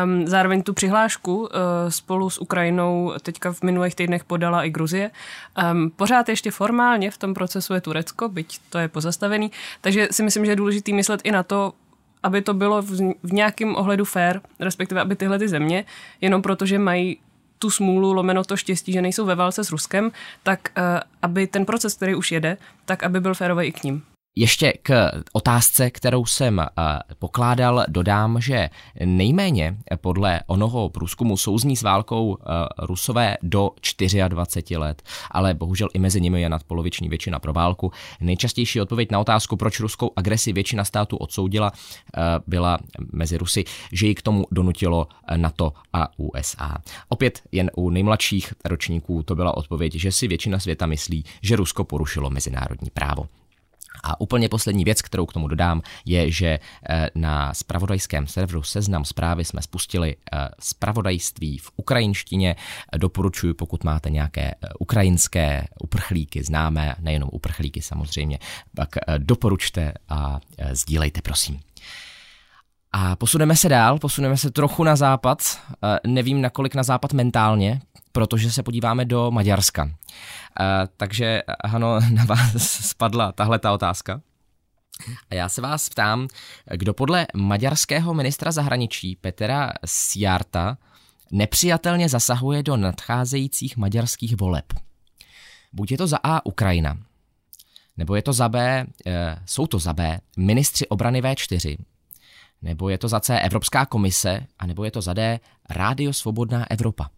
Um, 0.04 0.28
zároveň 0.28 0.64
tu 0.64 0.74
přihlášku 0.74 1.38
uh, 1.38 1.50
spolu 1.90 2.30
s 2.30 2.42
Ukrajinou 2.42 3.14
teďka 3.22 3.52
v 3.52 3.62
minulých 3.62 3.96
týdnech 3.96 4.24
podala 4.24 4.64
i 4.64 4.70
Gruzie. 4.70 5.12
Um, 5.72 5.92
pořád 5.96 6.30
ještě 6.30 6.52
formálně 6.52 7.12
v 7.12 7.18
tom 7.18 7.34
procesu 7.34 7.74
je 7.74 7.82
Turecko, 7.82 8.30
byť 8.30 8.60
to 8.70 8.78
je 8.78 8.88
pozastavený. 8.88 9.52
Takže 9.82 10.08
si 10.12 10.24
myslím, 10.24 10.46
že 10.46 10.52
je 10.52 10.56
důležitý 10.56 10.94
myslet 10.94 11.22
i 11.24 11.32
na 11.32 11.44
to, 11.44 11.74
aby 12.26 12.42
to 12.42 12.54
bylo 12.54 12.82
v, 12.82 13.14
v 13.24 13.34
nějakém 13.34 13.76
ohledu 13.76 14.06
fair, 14.06 14.40
respektive 14.60 15.02
aby 15.02 15.16
tyhle 15.16 15.40
ty 15.40 15.48
země, 15.48 15.86
jenom 16.22 16.42
protože 16.42 16.80
mají 16.80 17.18
tu 17.60 17.70
smůlu, 17.70 18.14
lomeno 18.14 18.44
to 18.44 18.58
štěstí, 18.58 18.94
že 18.94 19.02
nejsou 19.02 19.26
ve 19.26 19.36
válce 19.36 19.64
s 19.64 19.72
Ruskem, 19.72 20.12
tak 20.44 20.60
uh, 20.78 20.84
aby 21.22 21.48
ten 21.48 21.66
proces, 21.66 21.96
který 21.96 22.16
už 22.16 22.32
jede, 22.32 22.58
tak 22.86 23.04
aby 23.04 23.20
byl 23.20 23.34
férový 23.34 23.66
i 23.66 23.72
k 23.72 23.84
ním. 23.84 24.04
Ještě 24.38 24.74
k 24.82 25.12
otázce, 25.34 25.92
kterou 25.92 26.26
jsem 26.26 26.58
uh, 26.58 26.66
pokládal, 27.20 27.86
dodám, 27.88 28.42
že 28.42 28.70
nejméně 29.06 29.78
podle 30.02 30.42
onoho 30.48 30.90
průzkumu 30.90 31.38
souzní 31.38 31.76
s 31.76 31.82
válkou 31.82 32.28
uh, 32.28 32.36
Rusové 32.78 33.38
do 33.42 33.72
24 34.28 34.78
let, 34.78 35.04
ale 35.32 35.54
bohužel 35.54 35.88
i 35.94 36.00
mezi 36.00 36.22
nimi 36.22 36.42
je 36.42 36.50
nadpoloviční 36.50 37.10
většina 37.10 37.40
pro 37.40 37.54
válku. 37.54 37.92
Nejčastější 38.22 38.82
odpověď 38.82 39.12
na 39.12 39.20
otázku, 39.20 39.58
proč 39.58 39.80
ruskou 39.80 40.12
agresi 40.16 40.54
většina 40.54 40.84
států 40.84 41.18
odsoudila, 41.18 41.72
uh, 41.72 42.24
byla 42.48 42.78
mezi 43.12 43.38
Rusy, 43.38 43.64
že 43.92 44.08
ji 44.08 44.16
k 44.16 44.22
tomu 44.22 44.46
donutilo 44.52 45.08
NATO 45.36 45.74
a 45.94 46.08
USA. 46.18 46.78
Opět 47.10 47.42
jen 47.52 47.72
u 47.76 47.90
nejmladších 47.90 48.54
ročníků 48.66 49.24
to 49.24 49.36
byla 49.36 49.58
odpověď, 49.58 49.96
že 49.96 50.12
si 50.12 50.28
většina 50.28 50.60
světa 50.60 50.86
myslí, 50.86 51.26
že 51.42 51.56
Rusko 51.56 51.84
porušilo 51.84 52.30
mezinárodní 52.30 52.90
právo. 52.90 53.28
A 54.06 54.22
úplně 54.22 54.50
poslední 54.50 54.84
věc, 54.84 55.02
kterou 55.02 55.26
k 55.26 55.34
tomu 55.34 55.48
dodám, 55.48 55.82
je, 56.06 56.32
že 56.32 56.60
eh, 56.90 57.10
na 57.16 57.54
spravodajském 57.54 58.28
serveru 58.28 58.64
Seznam 58.64 59.06
zprávy 59.06 59.46
jsme 59.46 59.62
spustili 59.62 60.16
spravodajství 60.60 61.58
v 61.58 61.72
ukrajinštině. 61.76 62.56
Doporučuji, 62.98 63.54
pokud 63.54 63.84
máte 63.84 64.10
nějaké 64.10 64.52
eh, 64.52 64.68
ukrajinské 64.80 65.68
uprchlíky, 65.80 66.44
známé, 66.44 66.96
nejenom 67.00 67.30
uprchlíky 67.34 67.82
samozřejmě, 67.82 68.40
tak 68.76 68.90
eh, 68.98 69.20
doporučte 69.20 69.94
a 70.10 70.40
sdílejte, 70.72 71.22
prosím. 71.22 71.60
A 72.92 73.16
posuneme 73.16 73.56
se 73.56 73.70
dál, 73.70 74.00
posuneme 74.00 74.38
se 74.38 74.52
trochu 74.52 74.84
na 74.84 74.96
západ, 74.96 75.60
nevím 76.08 76.42
nakolik 76.42 76.76
na 76.76 76.84
západ 76.84 77.14
mentálně, 77.14 77.82
protože 78.16 78.52
se 78.52 78.64
podíváme 78.64 79.06
do 79.06 79.32
Maďarska. 79.32 79.84
Uh, 79.84 79.92
takže, 80.98 81.42
ano, 81.64 82.00
na 82.10 82.26
vás 82.26 82.62
spadla 82.90 83.32
tahle 83.32 83.60
ta 83.60 83.74
otázka. 83.74 84.22
A 85.30 85.36
já 85.36 85.50
se 85.50 85.62
vás 85.62 85.90
ptám, 85.90 86.28
kdo 86.76 86.94
podle 86.94 87.28
maďarského 87.36 88.14
ministra 88.14 88.52
zahraničí 88.52 89.16
Petra 89.16 89.74
Sjarta 89.86 90.78
nepřijatelně 91.32 92.10
zasahuje 92.10 92.64
do 92.64 92.78
nadcházejících 92.78 93.78
maďarských 93.78 94.36
voleb. 94.38 94.66
Buď 95.74 95.92
je 95.92 95.98
to 95.98 96.08
za 96.08 96.18
A 96.24 96.46
Ukrajina, 96.46 96.98
nebo 97.98 98.16
je 98.16 98.22
to 98.22 98.34
za 98.34 98.50
B, 98.50 98.86
e, 99.06 99.40
jsou 99.46 99.68
to 99.68 99.80
za 99.80 99.94
B 99.94 100.20
ministři 100.38 100.88
obrany 100.88 101.22
V4, 101.22 101.78
nebo 102.62 102.90
je 102.90 102.98
to 102.98 103.08
za 103.08 103.20
C 103.20 103.40
Evropská 103.40 103.86
komise, 103.86 104.48
a 104.60 104.66
nebo 104.66 104.84
je 104.84 104.92
to 104.92 105.02
za 105.02 105.14
D 105.14 105.40
Rádio 105.70 106.14
Svobodná 106.14 106.72
Evropa. 106.72 107.10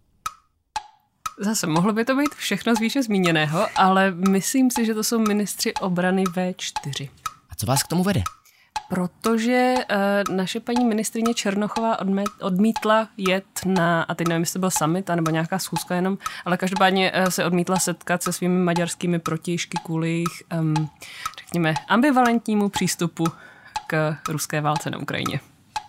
Zase, 1.39 1.67
mohlo 1.67 1.94
by 1.94 2.06
to 2.06 2.15
být 2.15 2.36
všechno 2.36 2.75
z 2.75 2.79
výše 2.79 3.03
zmíněného, 3.03 3.67
ale 3.75 4.12
myslím 4.12 4.72
si, 4.72 4.86
že 4.86 4.94
to 4.94 5.03
jsou 5.03 5.20
ministři 5.20 5.74
obrany 5.74 6.24
V4. 6.24 7.10
A 7.50 7.56
co 7.56 7.65
vás 7.65 7.84
k 7.84 7.88
tomu 7.88 8.03
vede? 8.03 8.24
Protože 8.89 9.74
uh, 10.29 10.36
naše 10.36 10.60
paní 10.60 10.86
ministrině 10.86 11.34
Černochová 11.34 12.00
odmet, 12.00 12.27
odmítla 12.41 13.10
jet 13.17 13.46
na, 13.65 14.03
a 14.03 14.15
teď 14.15 14.27
nevím, 14.27 14.41
jestli 14.41 14.53
to 14.53 14.60
byl 14.60 14.72
summit, 14.72 15.10
nebo 15.15 15.32
nějaká 15.32 15.60
schůzka 15.60 15.96
jenom, 15.96 16.17
ale 16.46 16.58
každopádně 16.58 17.12
uh, 17.12 17.25
se 17.25 17.46
odmítla 17.46 17.79
setkat 17.79 18.24
se 18.24 18.34
svými 18.34 18.63
maďarskými 18.63 19.20
protějšky 19.20 19.77
kvůli 19.86 20.10
jejich, 20.10 20.44
um, 20.60 20.89
řekněme, 21.39 21.74
ambivalentnímu 21.88 22.70
přístupu 22.70 23.24
k 23.88 24.15
ruské 24.29 24.62
válce 24.62 24.89
na 24.89 24.98
Ukrajině. 24.98 25.39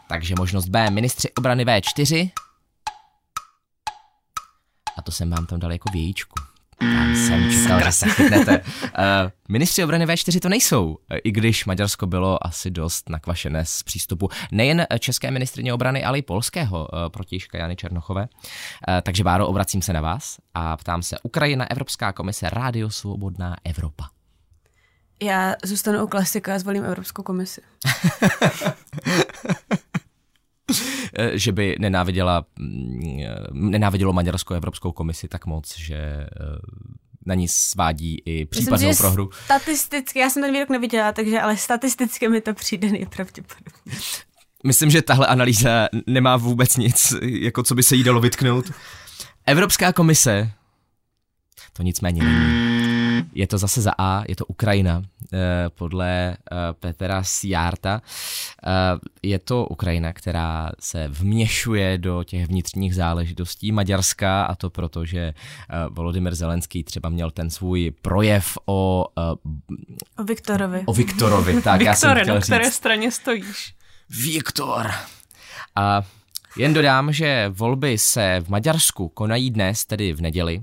Takže 0.08 0.34
možnost 0.38 0.68
B, 0.68 0.90
ministři 0.90 1.28
obrany 1.38 1.64
V4, 1.64 2.30
to 5.08 5.12
jsem 5.12 5.30
vám 5.30 5.46
tam 5.46 5.60
dal 5.60 5.72
jako 5.72 5.90
vějíčku. 5.92 6.34
Tam 6.78 7.16
jsem 7.16 7.52
čekal, 7.52 7.80
že 7.84 7.92
se 7.92 8.08
chytnete. 8.08 8.58
Uh, 8.58 8.64
ministři 9.48 9.84
obrany 9.84 10.06
V4 10.06 10.40
to 10.40 10.48
nejsou, 10.48 10.98
i 11.24 11.32
když 11.32 11.64
Maďarsko 11.64 12.06
bylo 12.06 12.46
asi 12.46 12.70
dost 12.70 13.08
nakvašené 13.08 13.64
z 13.64 13.82
přístupu 13.82 14.28
nejen 14.52 14.86
české 14.98 15.30
ministrině 15.30 15.74
obrany, 15.74 16.04
ale 16.04 16.18
i 16.18 16.22
polského 16.22 16.88
uh, 16.92 16.98
protižka 17.08 17.58
Jany 17.58 17.76
Černochové. 17.76 18.22
Uh, 18.22 18.28
takže 19.02 19.24
Báro, 19.24 19.46
obracím 19.46 19.82
se 19.82 19.92
na 19.92 20.00
vás 20.00 20.36
a 20.54 20.76
ptám 20.76 21.02
se, 21.02 21.16
Ukrajina, 21.22 21.70
Evropská 21.70 22.12
komise, 22.12 22.50
Rádio 22.50 22.90
Svobodná 22.90 23.56
Evropa. 23.64 24.08
Já 25.22 25.54
zůstanu 25.64 26.04
u 26.04 26.06
klasika 26.06 26.54
a 26.54 26.58
zvolím 26.58 26.84
Evropskou 26.84 27.22
komisi. 27.22 27.60
Eh, 31.18 31.38
že 31.38 31.52
by 31.52 31.76
nenáviděla, 31.78 32.44
mm, 32.58 33.20
eh, 33.24 33.36
nenávidělo 33.52 34.12
Maďarsko 34.12 34.54
Evropskou 34.54 34.92
komisi 34.92 35.28
tak 35.28 35.46
moc, 35.46 35.78
že 35.78 35.96
eh, 35.96 36.28
na 37.26 37.34
ní 37.34 37.48
svádí 37.48 38.22
i 38.24 38.46
případnou 38.46 38.88
Myslím, 38.88 39.02
prohru. 39.02 39.30
Statisticky, 39.44 40.18
já 40.18 40.30
jsem 40.30 40.42
ten 40.42 40.52
výrok 40.52 40.68
neviděla, 40.68 41.12
takže 41.12 41.40
ale 41.40 41.56
statisticky 41.56 42.28
mi 42.28 42.40
to 42.40 42.54
přijde 42.54 42.90
nejpravděpodobně. 42.90 43.98
Myslím, 44.66 44.90
že 44.90 45.02
tahle 45.02 45.26
analýza 45.26 45.88
nemá 46.06 46.36
vůbec 46.36 46.76
nic, 46.76 47.14
jako 47.22 47.62
co 47.62 47.74
by 47.74 47.82
se 47.82 47.96
jí 47.96 48.04
dalo 48.04 48.20
vytknout. 48.20 48.72
Evropská 49.46 49.92
komise 49.92 50.50
to 51.72 51.82
nicméně 51.82 52.22
není. 52.24 53.28
Je 53.34 53.46
to 53.46 53.58
zase 53.58 53.80
za 53.80 53.92
A, 53.98 54.22
je 54.28 54.36
to 54.36 54.46
Ukrajina, 54.46 55.02
podle 55.68 56.30
eh, 56.30 56.36
Petra 56.80 57.22
Siarta. 57.22 58.02
Eh, 58.02 58.70
je 59.22 59.38
to 59.38 59.66
Ukrajina, 59.66 60.12
která 60.12 60.70
se 60.80 61.08
vměšuje 61.08 61.98
do 61.98 62.24
těch 62.24 62.46
vnitřních 62.46 62.94
záležitostí 62.94 63.72
Maďarska 63.72 64.44
a 64.44 64.54
to 64.54 64.70
proto, 64.70 65.04
že 65.04 65.34
Volodymyr 65.90 66.34
Zelenský 66.34 66.84
třeba 66.84 67.08
měl 67.08 67.30
ten 67.30 67.50
svůj 67.50 67.92
projev 68.02 68.58
o... 68.66 69.06
O 70.18 70.24
Viktorovi. 70.24 70.82
O 70.86 70.92
Viktorovi, 70.92 71.52
tak 71.52 71.78
Viktore, 71.78 71.84
já 71.84 71.94
jsem 71.94 72.18
chtěl 72.22 72.34
na 72.34 72.40
které 72.40 72.70
straně 72.70 73.10
stojíš? 73.10 73.74
Viktor. 74.10 74.90
A 75.76 76.02
jen 76.56 76.74
dodám, 76.74 77.12
že 77.12 77.48
volby 77.48 77.98
se 77.98 78.40
v 78.40 78.48
Maďarsku 78.48 79.08
konají 79.08 79.50
dnes, 79.50 79.84
tedy 79.84 80.12
v 80.12 80.20
neděli, 80.20 80.62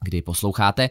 kdy 0.00 0.22
posloucháte. 0.22 0.90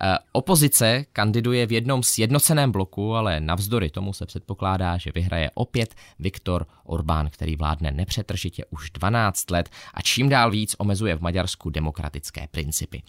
Eh, 0.00 0.18
opozice 0.32 1.04
kandiduje 1.12 1.66
v 1.66 1.72
jednom 1.72 2.02
sjednoceném 2.02 2.72
bloku, 2.72 3.14
ale 3.14 3.40
navzdory 3.40 3.90
tomu 3.90 4.12
se 4.12 4.26
předpokládá, 4.26 4.96
že 4.96 5.12
vyhraje 5.14 5.50
opět 5.54 5.94
Viktor 6.18 6.66
Orbán, 6.84 7.30
který 7.30 7.56
vládne 7.56 7.90
nepřetržitě 7.90 8.64
už 8.70 8.90
12 8.90 9.50
let 9.50 9.68
a 9.94 10.02
čím 10.02 10.28
dál 10.28 10.50
víc 10.50 10.74
omezuje 10.78 11.16
v 11.16 11.20
Maďarsku 11.20 11.70
demokratické 11.70 12.48
principy. 12.50 13.02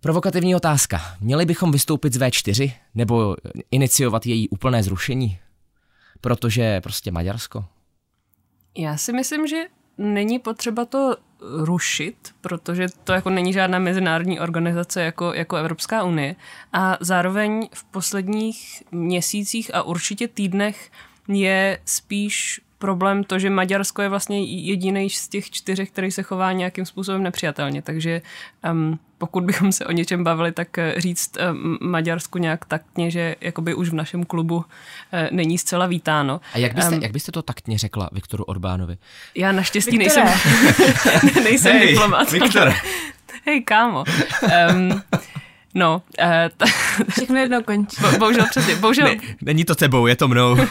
Provokativní 0.00 0.56
otázka. 0.56 1.00
Měli 1.20 1.46
bychom 1.46 1.72
vystoupit 1.72 2.12
z 2.12 2.18
V4 2.18 2.72
nebo 2.94 3.36
iniciovat 3.70 4.26
její 4.26 4.48
úplné 4.48 4.82
zrušení? 4.82 5.38
Protože 6.20 6.80
prostě 6.80 7.10
Maďarsko? 7.10 7.64
Já 8.78 8.96
si 8.96 9.12
myslím, 9.12 9.46
že 9.46 9.56
není 10.00 10.38
potřeba 10.38 10.84
to 10.84 11.16
rušit, 11.40 12.16
protože 12.40 12.86
to 13.04 13.12
jako 13.12 13.30
není 13.30 13.52
žádná 13.52 13.78
mezinárodní 13.78 14.40
organizace 14.40 15.02
jako, 15.02 15.32
jako 15.34 15.56
Evropská 15.56 16.04
unie. 16.04 16.36
A 16.72 16.96
zároveň 17.00 17.68
v 17.74 17.84
posledních 17.84 18.82
měsících 18.92 19.74
a 19.74 19.82
určitě 19.82 20.28
týdnech 20.28 20.90
je 21.28 21.78
spíš 21.84 22.60
problém 22.80 23.24
to, 23.24 23.38
že 23.38 23.50
Maďarsko 23.50 24.02
je 24.02 24.08
vlastně 24.08 24.44
jediný 24.44 25.10
z 25.10 25.28
těch 25.28 25.50
čtyřech, 25.50 25.90
který 25.90 26.10
se 26.10 26.22
chová 26.22 26.52
nějakým 26.52 26.86
způsobem 26.86 27.22
nepřijatelně. 27.22 27.82
Takže 27.82 28.22
um, 28.70 28.98
pokud 29.18 29.44
bychom 29.44 29.72
se 29.72 29.86
o 29.86 29.92
něčem 29.92 30.24
bavili, 30.24 30.52
tak 30.52 30.78
eh, 30.78 30.94
říct 30.96 31.36
um, 31.36 31.78
Maďarsku 31.80 32.38
nějak 32.38 32.64
taktně, 32.64 33.10
že 33.10 33.36
jakoby 33.40 33.74
už 33.74 33.88
v 33.88 33.94
našem 33.94 34.24
klubu 34.24 34.56
uh, 34.56 34.62
není 35.30 35.58
zcela 35.58 35.86
vítáno. 35.86 36.40
A 36.54 36.58
jak 36.58 36.74
byste, 36.74 36.94
um, 36.94 37.02
jak 37.02 37.12
byste 37.12 37.32
to 37.32 37.42
taktně 37.42 37.78
řekla 37.78 38.10
Viktoru 38.12 38.44
Orbánovi? 38.44 38.96
Já 39.34 39.52
naštěstí 39.52 39.98
Viktore. 39.98 40.24
nejsem, 40.24 41.34
nejsem 41.44 41.76
hey, 41.76 41.88
diplomat. 41.88 42.32
Viktore. 42.32 42.74
Hej, 43.46 43.62
kámo. 43.62 44.04
Um, 44.72 45.02
No, 45.74 46.02
uh, 46.22 46.26
ta... 46.56 46.66
Všechno 47.10 47.36
jedno 47.36 47.62
končí. 47.62 47.96
Bo, 48.02 48.18
bohužel 48.18 48.46
přesně, 48.50 48.76
bohužel... 48.76 49.06
Ne, 49.06 49.16
není 49.42 49.64
to 49.64 49.74
tebou, 49.74 50.06
je 50.06 50.16
to 50.16 50.28
mnou. 50.28 50.56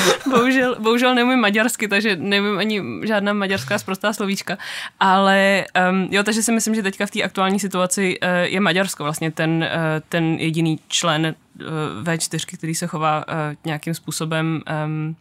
bohužel, 0.30 0.76
bohužel 0.78 1.14
neumím 1.14 1.38
maďarsky, 1.38 1.88
takže 1.88 2.16
nevím 2.16 2.58
ani 2.58 2.82
žádná 3.02 3.32
maďarská 3.32 3.78
zprostá 3.78 4.12
slovíčka. 4.12 4.58
Ale 5.00 5.66
um, 5.90 6.08
jo, 6.10 6.22
takže 6.22 6.42
si 6.42 6.52
myslím, 6.52 6.74
že 6.74 6.82
teďka 6.82 7.06
v 7.06 7.10
té 7.10 7.22
aktuální 7.22 7.60
situaci 7.60 8.20
uh, 8.20 8.28
je 8.42 8.60
Maďarsko 8.60 9.02
vlastně 9.02 9.30
ten, 9.30 9.50
uh, 9.50 9.78
ten 10.08 10.34
jediný 10.34 10.78
člen 10.88 11.34
uh, 11.60 11.66
V4, 12.02 12.56
který 12.56 12.74
se 12.74 12.86
chová 12.86 13.24
uh, 13.28 13.34
nějakým 13.64 13.94
způsobem 13.94 14.62
um, 14.84 15.16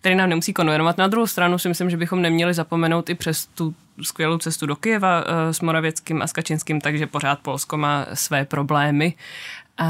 který 0.00 0.14
nám 0.14 0.28
nemusí 0.28 0.52
konvenovat. 0.52 0.98
Na 0.98 1.06
druhou 1.06 1.26
stranu 1.26 1.58
si 1.58 1.68
myslím, 1.68 1.90
že 1.90 1.96
bychom 1.96 2.22
neměli 2.22 2.54
zapomenout 2.54 3.10
i 3.10 3.14
přes 3.14 3.46
tu 3.46 3.74
skvělou 4.02 4.38
cestu 4.38 4.66
do 4.66 4.76
Kyjeva 4.76 5.24
s 5.50 5.60
Moravěckým 5.60 6.22
a 6.22 6.26
s 6.26 6.32
Kačinským, 6.32 6.80
takže 6.80 7.06
pořád 7.06 7.38
Polsko 7.40 7.76
má 7.76 8.06
své 8.14 8.44
problémy. 8.44 9.14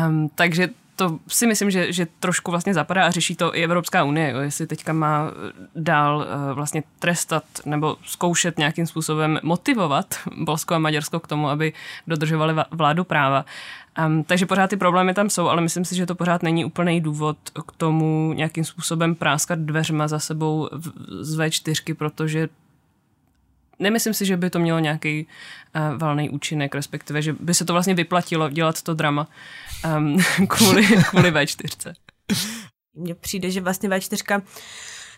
Um, 0.08 0.30
takže 0.34 0.68
to 1.00 1.18
si 1.28 1.46
myslím, 1.46 1.70
že, 1.70 1.92
že 1.92 2.06
trošku 2.20 2.50
vlastně 2.50 2.74
zapadá 2.74 3.06
a 3.06 3.10
řeší 3.10 3.36
to 3.36 3.56
i 3.56 3.64
Evropská 3.64 4.04
unie, 4.04 4.30
jo, 4.30 4.38
jestli 4.38 4.66
teďka 4.66 4.92
má 4.92 5.30
dál 5.74 6.16
uh, 6.16 6.52
vlastně 6.52 6.82
trestat 6.98 7.44
nebo 7.64 7.96
zkoušet 8.02 8.58
nějakým 8.58 8.86
způsobem 8.86 9.40
motivovat 9.42 10.14
Polsko 10.44 10.74
a 10.74 10.78
Maďarsko 10.78 11.20
k 11.20 11.26
tomu, 11.26 11.48
aby 11.48 11.72
dodržovali 12.06 12.54
vládu 12.70 13.04
práva. 13.04 13.44
Um, 14.06 14.24
takže 14.24 14.46
pořád 14.46 14.70
ty 14.70 14.76
problémy 14.76 15.14
tam 15.14 15.30
jsou, 15.30 15.48
ale 15.48 15.62
myslím 15.62 15.84
si, 15.84 15.96
že 15.96 16.06
to 16.06 16.14
pořád 16.14 16.42
není 16.42 16.64
úplný 16.64 17.00
důvod 17.00 17.36
k 17.66 17.72
tomu 17.76 18.32
nějakým 18.32 18.64
způsobem 18.64 19.14
práskat 19.14 19.58
dveřma 19.58 20.08
za 20.08 20.18
sebou 20.18 20.68
z 21.20 21.38
V4, 21.38 21.94
protože 21.94 22.48
nemyslím 23.80 24.14
si, 24.14 24.26
že 24.26 24.36
by 24.36 24.50
to 24.50 24.58
mělo 24.58 24.78
nějaký 24.78 25.26
uh, 25.76 25.98
valný 25.98 26.30
účinek, 26.30 26.74
respektive, 26.74 27.22
že 27.22 27.32
by 27.32 27.54
se 27.54 27.64
to 27.64 27.72
vlastně 27.72 27.94
vyplatilo 27.94 28.48
dělat 28.50 28.82
to 28.82 28.94
drama 28.94 29.28
um, 29.96 30.16
kvůli, 30.48 30.86
kvůli 30.86 31.32
V4. 31.32 31.94
Mně 32.94 33.14
přijde, 33.14 33.50
že 33.50 33.60
vlastně 33.60 33.88
V4 33.88 34.42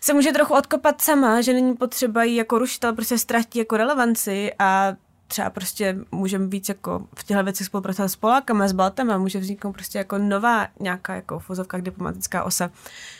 se 0.01 0.13
může 0.13 0.31
trochu 0.31 0.53
odkopat 0.53 1.01
sama, 1.01 1.41
že 1.41 1.53
není 1.53 1.75
potřeba 1.75 2.23
jí 2.23 2.35
jako 2.35 2.57
rušit, 2.57 2.85
ale 2.85 2.93
prostě 2.93 3.17
ztratí 3.17 3.59
jako 3.59 3.77
relevanci 3.77 4.51
a 4.59 4.95
třeba 5.33 5.49
prostě 5.49 5.97
můžeme 6.11 6.47
víc 6.47 6.69
jako 6.69 7.07
v 7.15 7.23
těchto 7.23 7.43
věcech 7.43 7.67
spolupracovat 7.67 8.07
s 8.07 8.15
Polákama, 8.15 8.67
s 8.67 8.71
Baltem 8.71 9.11
a 9.11 9.17
může 9.17 9.39
vzniknout 9.39 9.73
prostě 9.73 9.97
jako 9.97 10.17
nová 10.17 10.67
nějaká 10.79 11.15
jako 11.15 11.39
v 11.39 11.51
diplomatická 11.81 12.43
osa. 12.43 12.71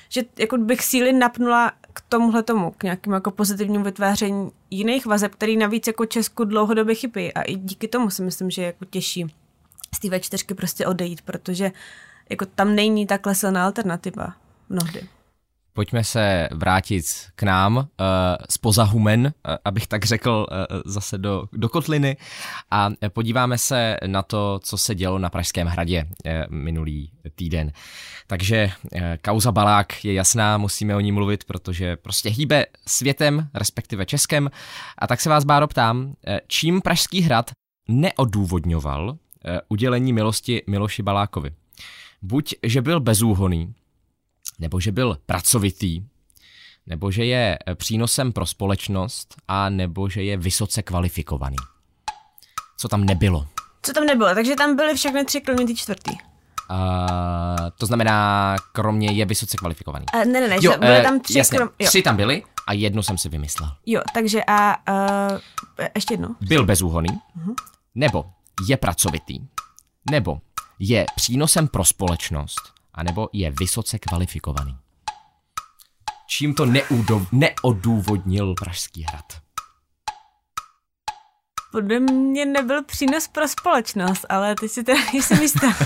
Že 0.10 0.24
jako 0.39 0.58
bych 0.58 0.84
síly 0.84 1.13
napnula 1.13 1.72
k 1.93 2.01
tomuhle 2.10 2.43
tomu, 2.43 2.72
k 2.72 2.84
nějakému 2.84 3.13
jako 3.13 3.32
pozitivnímu 3.32 3.84
vytváření 3.84 4.51
jiných 4.72 5.05
vazeb, 5.05 5.36
který 5.36 5.58
navíc 5.58 5.88
jako 5.88 6.05
Česku 6.05 6.43
dlouhodobě 6.43 6.96
chybí 6.96 7.34
a 7.34 7.41
i 7.41 7.55
díky 7.55 7.88
tomu 7.88 8.10
si 8.10 8.22
myslím, 8.22 8.50
že 8.50 8.62
je 8.62 8.65
jako 8.65 8.86
těžší 8.86 9.36
z 9.96 10.00
té 10.00 10.08
V4 10.08 10.55
prostě 10.55 10.88
odejít, 10.88 11.22
protože 11.22 11.72
jako 12.29 12.46
tam 12.46 12.75
není 12.75 13.08
takhle 13.08 13.36
silná 13.36 13.65
alternativa 13.65 14.36
mnohdy. 14.70 15.08
Pojďme 15.75 16.03
se 16.03 16.49
vrátit 16.51 17.05
k 17.35 17.43
nám 17.43 17.77
uh, 17.77 17.83
spoza 18.49 18.83
humen, 18.83 19.21
uh, 19.25 19.55
abych 19.65 19.87
tak 19.87 20.05
řekl, 20.05 20.47
uh, 20.49 20.81
zase 20.85 21.17
do, 21.17 21.43
do 21.53 21.69
kotliny 21.69 22.17
a 22.71 22.89
podíváme 23.09 23.57
se 23.57 23.97
na 24.07 24.21
to, 24.21 24.59
co 24.63 24.77
se 24.77 24.95
dělo 24.95 25.19
na 25.19 25.29
Pražském 25.29 25.67
hradě 25.67 26.05
uh, 26.05 26.31
minulý 26.49 27.12
týden. 27.36 27.71
Takže 28.27 28.71
uh, 28.83 28.99
kauza 29.21 29.51
Balák 29.51 30.05
je 30.05 30.13
jasná, 30.13 30.57
musíme 30.57 30.95
o 30.95 30.99
ní 30.99 31.12
mluvit, 31.12 31.43
protože 31.43 31.95
prostě 31.95 32.29
hýbe 32.29 32.65
světem, 32.88 33.49
respektive 33.53 34.05
Českem. 34.05 34.49
A 34.97 35.07
tak 35.07 35.21
se 35.21 35.29
vás, 35.29 35.43
Báro, 35.43 35.67
ptám, 35.67 36.05
uh, 36.05 36.13
čím 36.47 36.81
Pražský 36.81 37.21
hrad 37.21 37.51
neodůvodňoval 37.88 39.09
uh, 39.09 39.17
udělení 39.69 40.13
milosti 40.13 40.62
Miloši 40.67 41.03
Balákovi? 41.03 41.51
Buď, 42.21 42.53
že 42.63 42.81
byl 42.81 42.99
bezúhoný, 42.99 43.73
nebo 44.60 44.79
že 44.79 44.91
byl 44.91 45.17
pracovitý, 45.25 46.03
nebo 46.86 47.12
že 47.12 47.25
je 47.25 47.58
eh, 47.67 47.75
přínosem 47.75 48.32
pro 48.32 48.45
společnost, 48.45 49.36
a 49.47 49.69
nebo 49.69 50.10
že 50.10 50.23
je 50.23 50.38
vysoce 50.38 50.82
kvalifikovaný. 50.82 51.58
Co 52.77 52.88
tam 52.88 53.03
nebylo? 53.03 53.47
Co 53.82 53.93
tam 53.93 54.06
nebylo? 54.06 54.36
Takže 54.36 54.56
tam 54.56 54.75
byly 54.75 54.95
všechny 54.95 55.25
tři, 55.25 55.41
kromě 55.41 55.65
ty 55.65 55.75
čtvrtý. 55.75 56.12
Uh, 56.12 56.77
to 57.77 57.86
znamená, 57.86 58.56
kromě 58.71 59.12
je 59.12 59.25
vysoce 59.25 59.58
kvalifikovaný. 59.58 60.06
Uh, 60.15 60.25
ne, 60.25 60.41
ne, 60.41 60.47
ne, 60.47 60.58
jo, 60.62 60.77
byly 60.79 60.97
uh, 60.97 61.03
tam 61.03 61.19
tři. 61.19 61.38
Jasně, 61.38 61.58
krom... 61.58 61.69
jo. 61.79 61.88
tři 61.88 62.01
tam 62.01 62.15
byly 62.15 62.43
a 62.67 62.73
jednu 62.73 63.03
jsem 63.03 63.17
si 63.17 63.29
vymyslel. 63.29 63.71
Jo, 63.86 64.01
takže 64.13 64.41
a 64.47 64.77
uh, 65.32 65.38
ještě 65.95 66.13
jedno. 66.13 66.36
Byl 66.41 66.65
bezúhoný, 66.65 67.10
uh-huh. 67.10 67.53
nebo 67.95 68.25
je 68.67 68.77
pracovitý, 68.77 69.39
nebo 70.12 70.41
je 70.79 71.06
přínosem 71.15 71.67
pro 71.67 71.86
společnost, 71.86 72.72
anebo 72.93 73.29
je 73.34 73.51
vysoce 73.51 73.99
kvalifikovaný. 73.99 74.77
Čím 76.27 76.53
to 76.53 76.65
neudo- 76.65 77.27
neodůvodnil 77.32 78.53
Pražský 78.53 79.03
hrad? 79.03 79.25
Podle 81.71 81.99
mě 81.99 82.45
nebyl 82.45 82.84
přínos 82.84 83.27
pro 83.27 83.47
společnost, 83.47 84.25
ale 84.29 84.56
ty 84.56 84.69
si 84.69 84.84
teda 84.84 84.99
nejsem 85.13 85.41
jistá. 85.41 85.67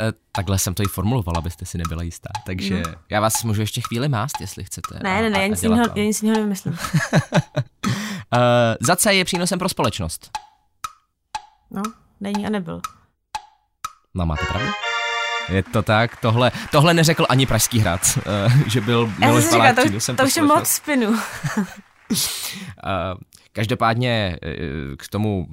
Eh, 0.00 0.12
takhle 0.32 0.58
jsem 0.58 0.74
to 0.74 0.82
i 0.82 0.86
formulovala, 0.86 1.38
abyste 1.38 1.66
si 1.66 1.78
nebyla 1.78 2.02
jistá. 2.02 2.28
Takže 2.46 2.82
no. 2.86 2.92
já 3.10 3.20
vás 3.20 3.44
můžu 3.44 3.60
ještě 3.60 3.80
chvíli 3.80 4.08
mást, 4.08 4.40
jestli 4.40 4.64
chcete. 4.64 4.98
Ne, 5.02 5.22
ne, 5.22 5.30
ne, 5.30 5.40
já 5.40 5.46
nic 5.46 6.22
jiného 6.22 6.36
nevymyslím. 6.38 6.72
uh, 6.72 6.78
za 8.80 8.96
C 8.96 9.14
je 9.14 9.24
přínosem 9.24 9.58
pro 9.58 9.68
společnost. 9.68 10.30
No, 11.70 11.82
není 12.20 12.46
a 12.46 12.50
nebyl. 12.50 12.80
No, 14.14 14.26
máte 14.26 14.46
pravdu? 14.46 14.68
Je 15.50 15.62
to 15.62 15.82
tak, 15.82 16.16
tohle, 16.16 16.52
tohle 16.70 16.94
neřekl 16.94 17.26
ani 17.28 17.46
Pražský 17.46 17.78
hrad, 17.78 18.00
uh, 18.16 18.52
že 18.66 18.80
byl 18.80 19.12
Miloš 19.18 19.50
Balák 19.50 19.76
to, 19.76 19.82
to, 20.06 20.14
to 20.14 20.24
už 20.24 20.36
je 20.36 20.42
moc 20.42 20.68
spinu. 20.68 21.08
uh, 21.08 21.16
každopádně 23.52 24.38
uh, 24.42 24.50
k 24.96 25.08
tomu 25.08 25.46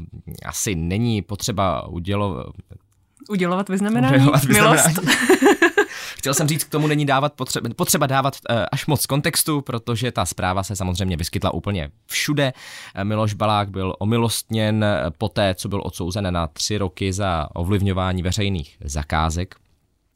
asi 0.45 0.75
není 0.75 1.21
potřeba 1.21 1.87
udělovat 1.87 2.45
Udělovat 3.29 3.69
vyznamenání? 3.69 4.15
Udělovat 4.15 4.43
vyznamenání. 4.43 4.83
Milost. 4.93 5.09
Chtěl 6.17 6.33
jsem 6.33 6.47
říct, 6.47 6.63
k 6.63 6.69
tomu 6.69 6.87
není 6.87 7.05
dávat 7.05 7.33
potřeba, 7.33 7.69
potřeba 7.75 8.07
dávat 8.07 8.37
až 8.71 8.85
moc 8.85 9.05
kontextu, 9.05 9.61
protože 9.61 10.11
ta 10.11 10.25
zpráva 10.25 10.63
se 10.63 10.75
samozřejmě 10.75 11.17
vyskytla 11.17 11.53
úplně 11.53 11.89
všude. 12.05 12.53
Miloš 13.03 13.33
Balák 13.33 13.69
byl 13.69 13.93
omilostněn 13.99 14.85
poté, 15.17 15.55
co 15.55 15.69
byl 15.69 15.81
odsouzen 15.85 16.33
na 16.33 16.47
tři 16.47 16.77
roky 16.77 17.13
za 17.13 17.47
ovlivňování 17.53 18.23
veřejných 18.23 18.77
zakázek 18.83 19.55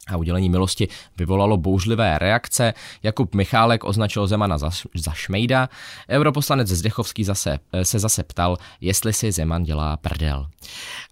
a 0.08 0.18
udělení 0.18 0.50
milosti 0.50 0.88
vyvolalo 1.18 1.58
bouřlivé 1.58 2.20
reakce. 2.20 2.74
Jakub 3.04 3.36
Michálek 3.36 3.84
označil 3.84 4.28
Zemana 4.28 4.58
za, 4.58 4.70
za 4.96 5.12
šmejda. 5.12 5.70
Europoslanec 6.10 6.68
Zdechovský 6.68 7.24
zase, 7.24 7.60
se 7.84 8.00
zase 8.00 8.24
ptal, 8.24 8.58
jestli 8.82 9.14
si 9.14 9.32
Zeman 9.32 9.64
dělá 9.64 9.98
prdel. 9.98 10.48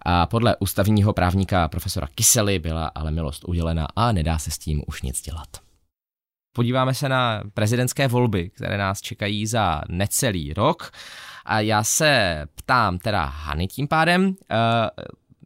A 0.02 0.26
podle 0.26 0.56
ústavního 0.60 1.12
právníka 1.12 1.68
profesora 1.68 2.08
Kysely 2.14 2.58
byla 2.58 2.86
ale 2.94 3.10
milost 3.10 3.44
udělena 3.48 3.88
a 3.96 4.12
nedá 4.12 4.38
se 4.38 4.50
s 4.50 4.58
tím 4.58 4.82
už 4.86 5.02
nic 5.02 5.22
dělat. 5.22 5.48
Podíváme 6.52 6.94
se 6.94 7.08
na 7.08 7.42
prezidentské 7.54 8.08
volby, 8.08 8.50
které 8.50 8.78
nás 8.78 9.00
čekají 9.00 9.46
za 9.46 9.82
necelý 9.88 10.52
rok. 10.52 10.90
A 11.44 11.60
já 11.60 11.84
se 11.84 12.42
ptám 12.54 12.98
teda 12.98 13.24
Hany 13.24 13.68
tím 13.68 13.88
pádem, 13.88 14.36
eh, 14.50 14.56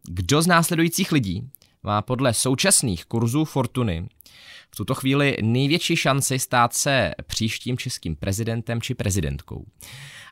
kdo 0.08 0.42
z 0.42 0.46
následujících 0.46 1.12
lidí 1.12 1.50
má 1.84 2.02
podle 2.02 2.34
současných 2.34 3.04
kurzů 3.04 3.44
Fortuny 3.44 4.08
v 4.70 4.76
tuto 4.76 4.94
chvíli 4.94 5.36
největší 5.42 5.96
šanci 5.96 6.38
stát 6.38 6.74
se 6.74 7.12
příštím 7.26 7.78
českým 7.78 8.16
prezidentem 8.16 8.80
či 8.80 8.94
prezidentkou. 8.94 9.64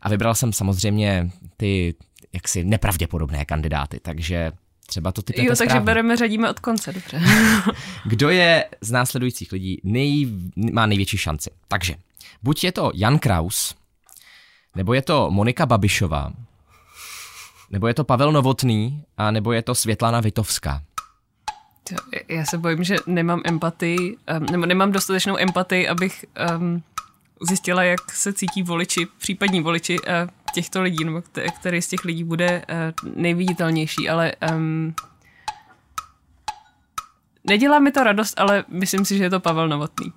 A 0.02 0.08
vybral 0.08 0.34
jsem 0.34 0.52
samozřejmě 0.52 1.30
ty 1.56 1.94
jaksi 2.32 2.64
nepravděpodobné 2.64 3.44
kandidáty, 3.44 4.00
takže 4.02 4.52
třeba 4.86 5.12
to 5.12 5.22
typujete 5.22 5.52
Jo, 5.52 5.56
takže 5.56 5.70
správně. 5.70 5.84
bereme, 5.86 6.16
řadíme 6.16 6.50
od 6.50 6.60
konce, 6.60 6.92
dobře. 6.92 7.22
Kdo 8.04 8.30
je 8.30 8.64
z 8.80 8.90
následujících 8.90 9.52
lidí 9.52 9.80
nej, 9.84 10.28
má 10.72 10.86
největší 10.86 11.18
šanci? 11.18 11.50
Takže 11.68 11.94
buď 12.42 12.64
je 12.64 12.72
to 12.72 12.90
Jan 12.94 13.18
Kraus, 13.18 13.74
Nebo 14.76 14.94
je 14.94 15.02
to 15.02 15.30
Monika 15.30 15.66
Babišová, 15.66 16.32
nebo 17.70 17.88
je 17.88 17.94
to 17.94 18.04
Pavel 18.04 18.32
Novotný, 18.32 19.04
a 19.16 19.30
nebo 19.30 19.52
je 19.52 19.62
to 19.62 19.74
Světlana 19.74 20.20
Vitovská. 20.20 20.82
Já 22.28 22.44
se 22.44 22.58
bojím, 22.58 22.84
že 22.84 22.96
nemám 23.06 23.40
empatii, 23.44 24.16
nebo 24.50 24.66
nemám 24.66 24.92
dostatečnou 24.92 25.38
empatii, 25.38 25.88
abych 25.88 26.24
um, 26.56 26.82
zjistila, 27.40 27.82
jak 27.82 28.10
se 28.10 28.32
cítí 28.32 28.62
voliči, 28.62 29.06
případní 29.18 29.60
voliči 29.60 30.00
uh, 30.00 30.06
těchto 30.54 30.82
lidí, 30.82 31.04
nebo 31.04 31.22
který 31.60 31.82
z 31.82 31.88
těch 31.88 32.04
lidí 32.04 32.24
bude 32.24 32.64
uh, 33.04 33.10
nejviditelnější, 33.16 34.08
ale 34.08 34.32
um, 34.52 34.94
nedělá 37.44 37.78
mi 37.78 37.92
to 37.92 38.04
radost, 38.04 38.40
ale 38.40 38.64
myslím 38.68 39.04
si, 39.04 39.18
že 39.18 39.24
je 39.24 39.30
to 39.30 39.40
Pavel 39.40 39.68
Novotný. 39.68 40.12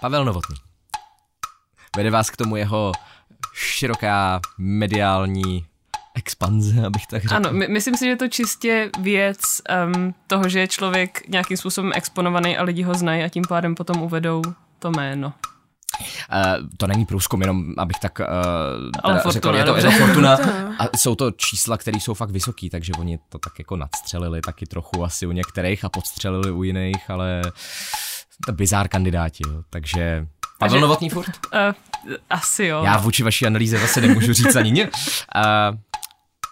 Pavel 0.00 0.24
Novotný. 0.24 0.56
Vede 1.96 2.10
vás 2.10 2.30
k 2.30 2.36
tomu 2.36 2.56
jeho 2.56 2.92
široká 3.52 4.40
mediální 4.58 5.66
expanze, 6.18 6.86
abych 6.86 7.06
tak 7.06 7.22
řekl. 7.22 7.34
Ano, 7.34 7.52
my, 7.52 7.68
myslím 7.68 7.96
si, 7.96 8.04
že 8.04 8.10
je 8.10 8.16
to 8.16 8.28
čistě 8.28 8.90
věc 9.00 9.38
um, 9.94 10.14
toho, 10.26 10.48
že 10.48 10.60
je 10.60 10.68
člověk 10.68 11.28
nějakým 11.28 11.56
způsobem 11.56 11.92
exponovaný 11.94 12.56
a 12.56 12.62
lidi 12.62 12.82
ho 12.82 12.94
znají 12.94 13.22
a 13.22 13.28
tím 13.28 13.44
pádem 13.48 13.74
potom 13.74 14.02
uvedou 14.02 14.42
to 14.78 14.90
jméno. 14.90 15.32
Uh, 16.32 16.68
to 16.76 16.86
není 16.86 17.06
průzkum, 17.06 17.40
jenom 17.40 17.74
abych 17.78 17.98
tak 17.98 18.18
uh, 18.18 18.26
Ale 19.02 19.20
Fortuna, 19.20 19.32
řekl, 19.32 19.54
je 19.54 19.64
to, 19.64 19.76
je 19.76 19.82
to 19.82 19.90
Fortuna 19.90 20.36
a 20.78 20.96
jsou 20.96 21.14
to 21.14 21.30
čísla, 21.30 21.76
které 21.76 22.00
jsou 22.00 22.14
fakt 22.14 22.30
vysoký, 22.30 22.70
takže 22.70 22.92
oni 22.98 23.18
to 23.28 23.38
tak 23.38 23.58
jako 23.58 23.76
nadstřelili 23.76 24.40
taky 24.40 24.66
trochu 24.66 25.04
asi 25.04 25.26
u 25.26 25.32
některých 25.32 25.84
a 25.84 25.88
podstřelili 25.88 26.50
u 26.50 26.62
jiných, 26.62 27.10
ale 27.10 27.42
to 28.46 28.52
bizár 28.52 28.88
kandidáti, 28.88 29.42
jo. 29.48 29.62
takže 29.70 30.26
Pavel 30.58 30.80
Novotný 30.80 31.10
furt? 31.10 31.30
Uh, 31.54 31.74
asi 32.30 32.64
jo. 32.64 32.82
Já 32.84 32.96
vůči 32.96 33.22
vaší 33.22 33.46
analýze 33.46 33.78
zase 33.78 34.00
nemůžu 34.00 34.32
říct 34.32 34.56
ani 34.56 34.70
nic. 34.70 35.24
Uh, 35.36 35.78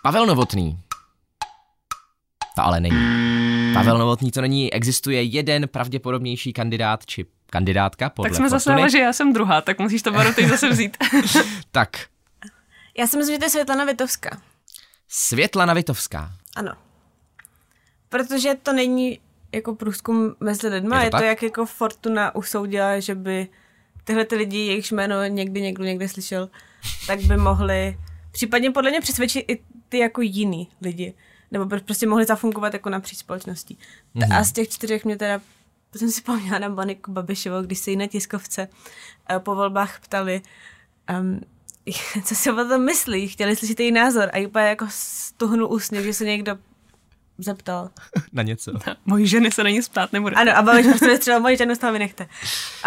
Pavel 0.06 0.26
Novotný. 0.26 0.78
To 2.56 2.62
ale 2.62 2.80
není. 2.80 3.74
Pavel 3.74 3.98
Novotný 3.98 4.30
to 4.30 4.40
není. 4.40 4.72
Existuje 4.72 5.22
jeden 5.22 5.68
pravděpodobnější 5.68 6.52
kandidát 6.52 7.06
či 7.06 7.26
kandidátka 7.50 8.10
podle 8.10 8.30
Tak 8.30 8.36
jsme 8.36 8.50
zase 8.50 8.90
že 8.90 8.98
já 8.98 9.12
jsem 9.12 9.32
druhá, 9.32 9.60
tak 9.60 9.78
musíš 9.78 10.02
to 10.02 10.12
baru 10.12 10.34
teď 10.34 10.46
zase 10.46 10.68
vzít. 10.68 10.96
tak. 11.70 11.88
Já 12.98 13.06
si 13.06 13.16
myslím, 13.16 13.34
že 13.34 13.38
to 13.38 13.44
je 13.44 13.50
Světlana 13.50 13.84
Vitovská. 13.84 14.40
Světlana 15.08 15.74
Vitovská. 15.74 16.32
Ano. 16.56 16.72
Protože 18.08 18.54
to 18.62 18.72
není 18.72 19.20
jako 19.52 19.74
průzkum 19.74 20.34
mezi 20.40 20.68
lidma, 20.68 21.02
je 21.02 21.10
to, 21.10 21.16
je 21.16 21.20
to 21.20 21.26
jak 21.26 21.42
jako 21.42 21.66
Fortuna 21.66 22.34
usoudila, 22.34 23.00
že 23.00 23.14
by 23.14 23.48
tyhle 24.04 24.24
ty 24.24 24.36
lidi, 24.36 24.58
jejichž 24.58 24.90
jméno 24.90 25.24
někdy 25.24 25.60
někdo 25.60 25.84
někde 25.84 26.08
slyšel, 26.08 26.50
tak 27.06 27.20
by 27.20 27.36
mohli 27.36 27.98
případně 28.32 28.70
podle 28.70 28.90
mě 28.90 29.00
přesvědčit 29.00 29.44
i 29.48 29.58
ty 29.88 29.98
jako 29.98 30.20
jiný 30.20 30.68
lidi. 30.82 31.14
Nebo 31.50 31.78
prostě 31.80 32.06
mohli 32.06 32.24
zafungovat 32.24 32.72
jako 32.72 32.90
napříč 32.90 33.18
společností. 33.18 33.78
Mm-hmm. 34.16 34.38
A 34.38 34.44
z 34.44 34.52
těch 34.52 34.68
čtyřech 34.68 35.04
mě 35.04 35.16
teda 35.16 35.40
jsem 35.96 36.10
si 36.10 36.20
vzpomněla 36.20 36.58
na 36.58 36.68
Moniku 36.68 37.12
Babišovou, 37.12 37.62
když 37.62 37.78
se 37.78 37.90
jí 37.90 37.96
na 37.96 38.06
tiskovce 38.06 38.68
uh, 39.30 39.38
po 39.38 39.54
volbách 39.54 40.00
ptali, 40.00 40.42
um, 41.20 41.40
co 42.24 42.34
si 42.34 42.50
o 42.50 42.54
tom 42.54 42.84
myslí, 42.84 43.28
chtěli 43.28 43.56
slyšet 43.56 43.80
její 43.80 43.92
názor 43.92 44.30
a 44.32 44.46
úplně 44.46 44.64
jako 44.64 44.86
stuhnul 44.90 45.72
úsměv, 45.72 46.04
že 46.04 46.14
se 46.14 46.24
někdo 46.24 46.58
zeptal. 47.38 47.90
Na 48.32 48.42
něco. 48.42 48.72
Mojí 49.04 49.26
ženy 49.26 49.50
se 49.50 49.64
na 49.64 49.70
ní 49.70 49.80
ptát 49.82 50.12
nebude. 50.12 50.36
Ano, 50.36 50.56
a 50.56 50.62
Babiš 50.62 50.86
prostě 50.86 51.18
třeba 51.18 51.38
moji 51.38 51.56
ženu 51.56 51.74
z 51.74 51.78
toho 51.78 51.92
vynechte. 51.92 52.28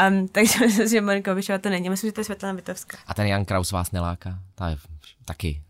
Um, 0.10 0.28
takže 0.28 0.60
myslím 0.66 0.88
si, 0.88 0.94
že 0.94 1.02
Monika 1.02 1.32
Babišová 1.32 1.58
to 1.58 1.70
není. 1.70 1.90
Myslím, 1.90 2.08
že 2.08 2.12
to 2.12 2.22
je 2.22 2.26
Světlana 2.26 2.56
Vitovská. 2.56 2.98
A 3.08 3.14
ten 3.14 3.28
Jan 3.28 3.46
Kraus 3.46 3.72
vás 3.72 3.92
neláká? 3.92 4.40
Ta 4.56 4.70
je 4.70 4.78
taky 5.26 5.62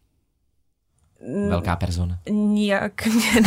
velká 1.50 1.76
persona. 1.76 2.20
Nijak 2.30 3.06
mě 3.06 3.32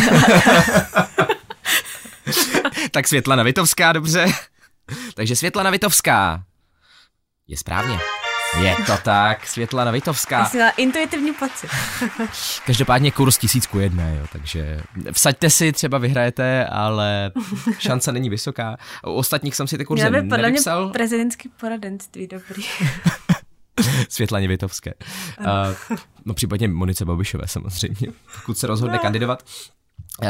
tak 2.90 3.08
Světlana 3.08 3.42
Vitovská, 3.42 3.92
dobře. 3.92 4.26
Takže 5.14 5.36
Světlana 5.36 5.70
Vitovská 5.70 6.44
je 7.48 7.56
správně. 7.56 7.98
Je 8.60 8.76
to 8.86 8.92
tak, 9.02 9.46
Světlana 9.46 9.90
Vitovská. 9.90 10.38
Já 10.38 10.44
jsem 10.44 10.58
měla 10.58 10.70
intuitivní 10.70 11.32
pocit. 11.32 11.70
Každopádně 12.66 13.10
kurz 13.10 13.38
tisícku 13.38 13.78
jedné, 13.78 14.16
jo, 14.20 14.26
takže 14.32 14.80
vsaďte 15.12 15.50
si, 15.50 15.72
třeba 15.72 15.98
vyhrajete, 15.98 16.66
ale 16.66 17.32
šance 17.78 18.12
není 18.12 18.30
vysoká. 18.30 18.76
U 19.06 19.12
ostatních 19.12 19.56
jsem 19.56 19.66
si 19.66 19.78
ty 19.78 19.84
kurzy 19.84 20.02
Měla 20.02 20.22
by 20.22 20.28
podle 20.28 20.50
mě 20.50 20.60
prezidentský 20.92 21.48
poradenství, 21.48 22.26
dobrý. 22.26 22.62
Světlaně 24.08 24.48
Vitovské. 24.48 24.94
Uh, 25.40 25.96
no 26.24 26.34
případně 26.34 26.68
Monice 26.68 27.04
Babišové 27.04 27.48
samozřejmě, 27.48 28.08
pokud 28.40 28.58
se 28.58 28.66
rozhodne 28.66 28.96
no. 28.96 29.02
kandidovat. 29.02 29.44
Uh, 30.22 30.28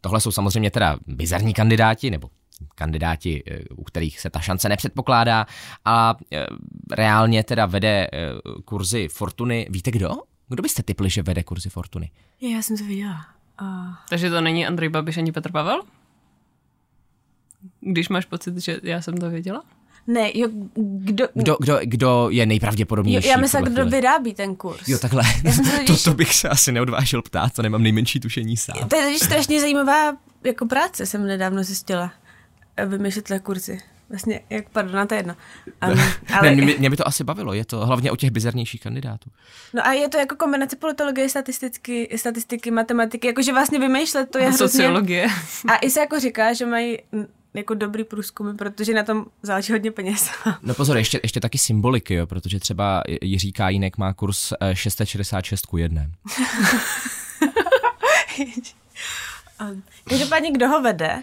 tohle 0.00 0.20
jsou 0.20 0.30
samozřejmě 0.30 0.70
teda 0.70 0.98
bizarní 1.06 1.54
kandidáti, 1.54 2.10
nebo 2.10 2.30
kandidáti, 2.74 3.42
eh, 3.50 3.58
u 3.76 3.84
kterých 3.84 4.20
se 4.20 4.30
ta 4.30 4.40
šance 4.40 4.68
nepředpokládá 4.68 5.46
a 5.84 6.14
eh, 6.32 6.46
reálně 6.92 7.44
teda 7.44 7.66
vede 7.66 8.08
kurzy 8.64 9.08
Fortuny. 9.08 9.66
Víte 9.70 9.90
kdo? 9.90 10.10
Kdo 10.48 10.62
byste 10.62 10.82
typli, 10.82 11.10
že 11.10 11.22
vede 11.22 11.42
kurzy 11.42 11.68
Fortuny? 11.68 12.10
Já 12.40 12.62
jsem 12.62 12.76
to 12.76 12.84
viděla. 12.84 13.26
Uh... 13.62 13.94
Takže 14.08 14.30
to 14.30 14.40
není 14.40 14.66
Andrej 14.66 14.88
Babiš 14.88 15.16
ani 15.16 15.32
Petr 15.32 15.52
Pavel? 15.52 15.82
Když 17.80 18.08
máš 18.08 18.24
pocit, 18.24 18.58
že 18.58 18.80
já 18.82 19.02
jsem 19.02 19.16
to 19.16 19.30
věděla? 19.30 19.62
Ne, 20.06 20.30
jo, 20.34 20.48
kdo... 20.74 21.28
Kdo, 21.34 21.56
kdo, 21.60 21.78
kdo 21.84 22.28
je 22.30 22.46
nejpravděpodobnější? 22.46 23.28
Jo, 23.28 23.32
já 23.32 23.40
myslím, 23.40 23.64
kdo 23.64 23.86
vyrábí 23.86 24.34
ten 24.34 24.56
kurz. 24.56 24.88
Jo, 24.88 24.98
takhle. 24.98 25.22
to, 25.86 25.96
to 25.96 26.14
bych 26.14 26.34
se 26.34 26.48
asi 26.48 26.72
neodvážil 26.72 27.22
ptát, 27.22 27.52
to 27.52 27.62
nemám 27.62 27.82
nejmenší 27.82 28.20
tušení 28.20 28.56
sám. 28.56 28.88
To 28.88 28.96
je 28.96 29.18
strašně 29.18 29.60
zajímavá 29.60 30.16
jako 30.44 30.66
práce, 30.66 31.06
jsem 31.06 31.26
nedávno 31.26 31.64
zjistila 31.64 32.12
vymýšlet 32.86 33.32
kurzy. 33.42 33.80
Vlastně, 34.08 34.40
jak, 34.50 34.68
pardon, 34.68 35.06
to 35.06 35.14
je 35.14 35.18
jedno. 35.18 35.36
Um, 35.88 36.00
ale... 36.32 36.50
ne, 36.50 36.62
mě, 36.62 36.74
mě 36.78 36.90
by 36.90 36.96
to 36.96 37.08
asi 37.08 37.24
bavilo, 37.24 37.52
je 37.52 37.64
to 37.64 37.86
hlavně 37.86 38.12
u 38.12 38.16
těch 38.16 38.30
bizarnějších 38.30 38.80
kandidátů. 38.80 39.30
No 39.74 39.86
a 39.86 39.92
je 39.92 40.08
to 40.08 40.18
jako 40.18 40.36
kombinace 40.36 40.76
politologie, 40.76 41.28
statistiky, 41.28 42.08
statistiky, 42.16 42.70
matematiky, 42.70 43.26
jakože 43.26 43.52
vlastně 43.52 43.78
vymýšlet 43.78 44.30
to 44.30 44.38
je 44.38 44.44
a 44.44 44.48
hrozně... 44.48 44.68
sociologie. 44.68 45.28
A 45.68 45.76
i 45.76 45.90
se 45.90 46.00
jako 46.00 46.20
říká, 46.20 46.52
že 46.52 46.66
mají 46.66 46.98
jako 47.54 47.74
dobrý 47.74 48.04
průzkumy, 48.04 48.54
protože 48.54 48.94
na 48.94 49.02
tom 49.02 49.26
záleží 49.42 49.72
hodně 49.72 49.90
peněz. 49.90 50.30
no 50.62 50.74
pozor, 50.74 50.96
ještě, 50.96 51.20
ještě 51.22 51.40
taky 51.40 51.58
symboliky, 51.58 52.14
jo, 52.14 52.26
protože 52.26 52.60
třeba 52.60 53.02
Jiří 53.22 53.52
Kájínek 53.52 53.98
má 53.98 54.14
kurz 54.14 54.52
666 54.72 55.66
ku 55.66 55.76
1. 55.76 56.02
Každopádně, 60.08 60.52
kdo 60.52 60.68
ho 60.68 60.82
vede? 60.82 61.22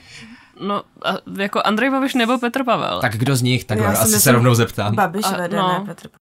No, 0.59 0.83
a 1.05 1.09
jako 1.37 1.61
Andrej 1.65 1.89
Babiš 1.89 2.13
nebo 2.13 2.37
Petr 2.37 2.63
Pavel. 2.63 3.01
Tak 3.01 3.17
kdo 3.17 3.35
z 3.35 3.41
nich? 3.41 3.65
Tak 3.65 3.77
Já 3.77 3.91
asi 3.91 4.19
se 4.19 4.31
rovnou 4.31 4.55
zeptám. 4.55 4.95
Babiš 4.95 5.25
a, 5.25 5.37
vede, 5.37 5.57
no. 5.57 5.79
ne 5.79 5.85
Petr 5.85 6.07
Pavel. 6.07 6.19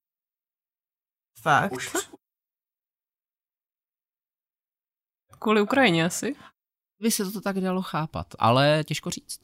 Fakt? 1.41 1.71
Už. 1.71 1.97
Kvůli 5.39 5.61
Ukrajině 5.61 6.05
asi. 6.05 6.35
By 7.01 7.11
se 7.11 7.31
to 7.31 7.41
tak 7.41 7.59
dalo 7.59 7.81
chápat, 7.81 8.27
ale 8.39 8.83
těžko 8.83 9.09
říct. 9.09 9.39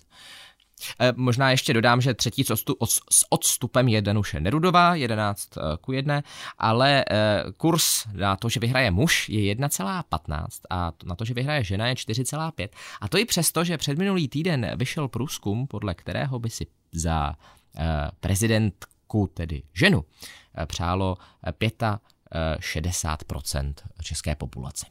E, 0.99 1.13
možná 1.15 1.51
ještě 1.51 1.73
dodám, 1.73 2.01
že 2.01 2.13
třetí 2.13 2.43
s, 2.43 2.51
odstup, 2.51 2.77
s 3.11 3.25
odstupem 3.29 3.87
je 3.87 4.01
Danuše 4.01 4.39
Nerudová, 4.39 4.95
11 4.95 5.57
eh, 5.57 5.61
ku 5.81 5.91
1, 5.91 6.23
ale 6.57 7.05
e, 7.11 7.43
kurz 7.57 8.05
na 8.13 8.35
to, 8.35 8.49
že 8.49 8.59
vyhraje 8.59 8.91
muž, 8.91 9.29
je 9.29 9.55
1,15 9.55 10.45
a 10.69 10.91
na 11.05 11.15
to, 11.15 11.25
že 11.25 11.33
vyhraje 11.33 11.63
žena, 11.63 11.87
je 11.87 11.95
4,5. 11.95 12.69
A 13.01 13.07
to 13.07 13.17
i 13.17 13.25
přesto, 13.25 13.63
že 13.63 13.77
před 13.77 13.97
minulý 13.97 14.27
týden 14.27 14.71
vyšel 14.75 15.07
průzkum, 15.07 15.67
podle 15.67 15.93
kterého 15.93 16.39
by 16.39 16.49
si 16.49 16.67
za 16.91 17.33
e, 17.77 18.11
prezidentku, 18.19 19.27
tedy 19.33 19.63
ženu, 19.73 20.05
přálo 20.65 21.17
65% 22.59 23.73
české 24.01 24.35
populace. 24.35 24.85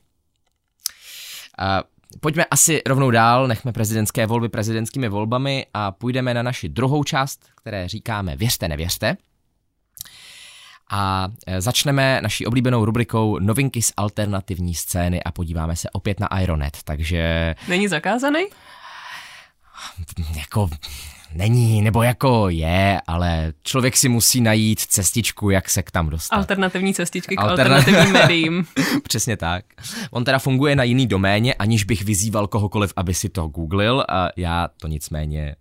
Pojďme 2.21 2.45
asi 2.45 2.83
rovnou 2.87 3.11
dál, 3.11 3.49
nechme 3.49 3.73
prezidentské 3.73 4.27
volby 4.27 4.49
prezidentskými 4.49 5.09
volbami 5.09 5.67
a 5.75 5.93
půjdeme 5.93 6.35
na 6.35 6.43
naši 6.43 6.69
druhou 6.69 7.05
část, 7.05 7.45
které 7.57 7.89
říkáme 7.89 8.37
Věřte, 8.37 8.69
nevěřte. 8.69 9.17
A 10.91 11.29
e, 11.47 11.61
začneme 11.61 12.21
naší 12.23 12.47
oblíbenou 12.47 12.85
rubrikou 12.85 13.39
Novinky 13.39 13.83
z 13.83 13.93
alternativní 13.97 14.75
scény 14.75 15.23
a 15.23 15.33
podíváme 15.33 15.77
se 15.77 15.91
opět 15.91 16.21
na 16.21 16.41
Ironet, 16.41 16.79
takže... 16.85 17.55
Není 17.69 17.89
zakázaný? 17.89 18.47
Jako 20.37 20.69
není, 21.37 21.83
nebo 21.83 22.03
jako 22.03 22.49
je, 22.49 23.01
ale 23.07 23.53
člověk 23.63 23.97
si 23.97 24.09
musí 24.09 24.41
najít 24.41 24.81
cestičku, 24.81 25.51
jak 25.51 25.71
se 25.71 25.83
k 25.83 25.91
tam 25.91 26.09
dostat. 26.09 26.37
Alternativní 26.37 26.95
cestičky 26.95 27.37
k 27.37 27.41
Alterna- 27.41 27.49
alternativním 27.51 28.13
médiím. 28.13 28.67
Přesně 29.03 29.37
tak. 29.37 29.65
On 30.11 30.25
teda 30.25 30.39
funguje 30.39 30.77
na 30.77 30.85
jiný 30.85 31.07
doméně, 31.07 31.55
aniž 31.55 31.85
bych 31.85 32.03
vyzýval 32.03 32.47
kohokoliv, 32.47 32.93
aby 32.97 33.15
si 33.15 33.29
to 33.29 33.49
googlil 33.49 34.05
a 34.09 34.29
já 34.37 34.69
to 34.81 34.89
nicméně 34.89 35.57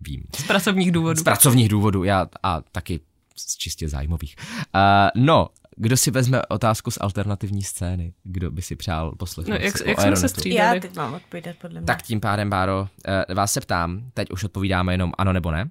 vím. 0.00 0.22
Z 0.36 0.42
pracovních 0.42 0.92
důvodů. 0.92 1.20
Z 1.20 1.22
pracovních 1.22 1.68
důvodů, 1.68 2.04
já 2.04 2.26
a 2.42 2.60
taky 2.72 3.00
z 3.36 3.56
čistě 3.56 3.88
zájmových. 3.88 4.36
Uh, 4.74 5.22
no, 5.24 5.48
kdo 5.76 5.96
si 5.96 6.10
vezme 6.10 6.42
otázku 6.46 6.90
z 6.90 6.98
alternativní 7.00 7.62
scény? 7.62 8.14
Kdo 8.22 8.50
by 8.50 8.62
si 8.62 8.76
přál 8.76 9.12
poslechnout? 9.12 9.58
No, 9.58 9.64
jak, 9.64 9.74
jak 9.86 10.00
jsme 10.00 10.16
se 10.16 10.28
střídali? 10.28 10.76
Já 10.76 10.80
teď 10.80 10.96
mám 10.96 11.14
odpovídat 11.14 11.56
podle 11.60 11.80
mě. 11.80 11.86
Tak 11.86 12.02
tím 12.02 12.20
pádem, 12.20 12.50
Báro, 12.50 12.88
eh, 13.06 13.34
vás 13.34 13.52
se 13.52 13.60
ptám, 13.60 14.10
teď 14.14 14.30
už 14.30 14.44
odpovídáme 14.44 14.94
jenom 14.94 15.12
ano 15.18 15.32
nebo 15.32 15.50
ne. 15.50 15.70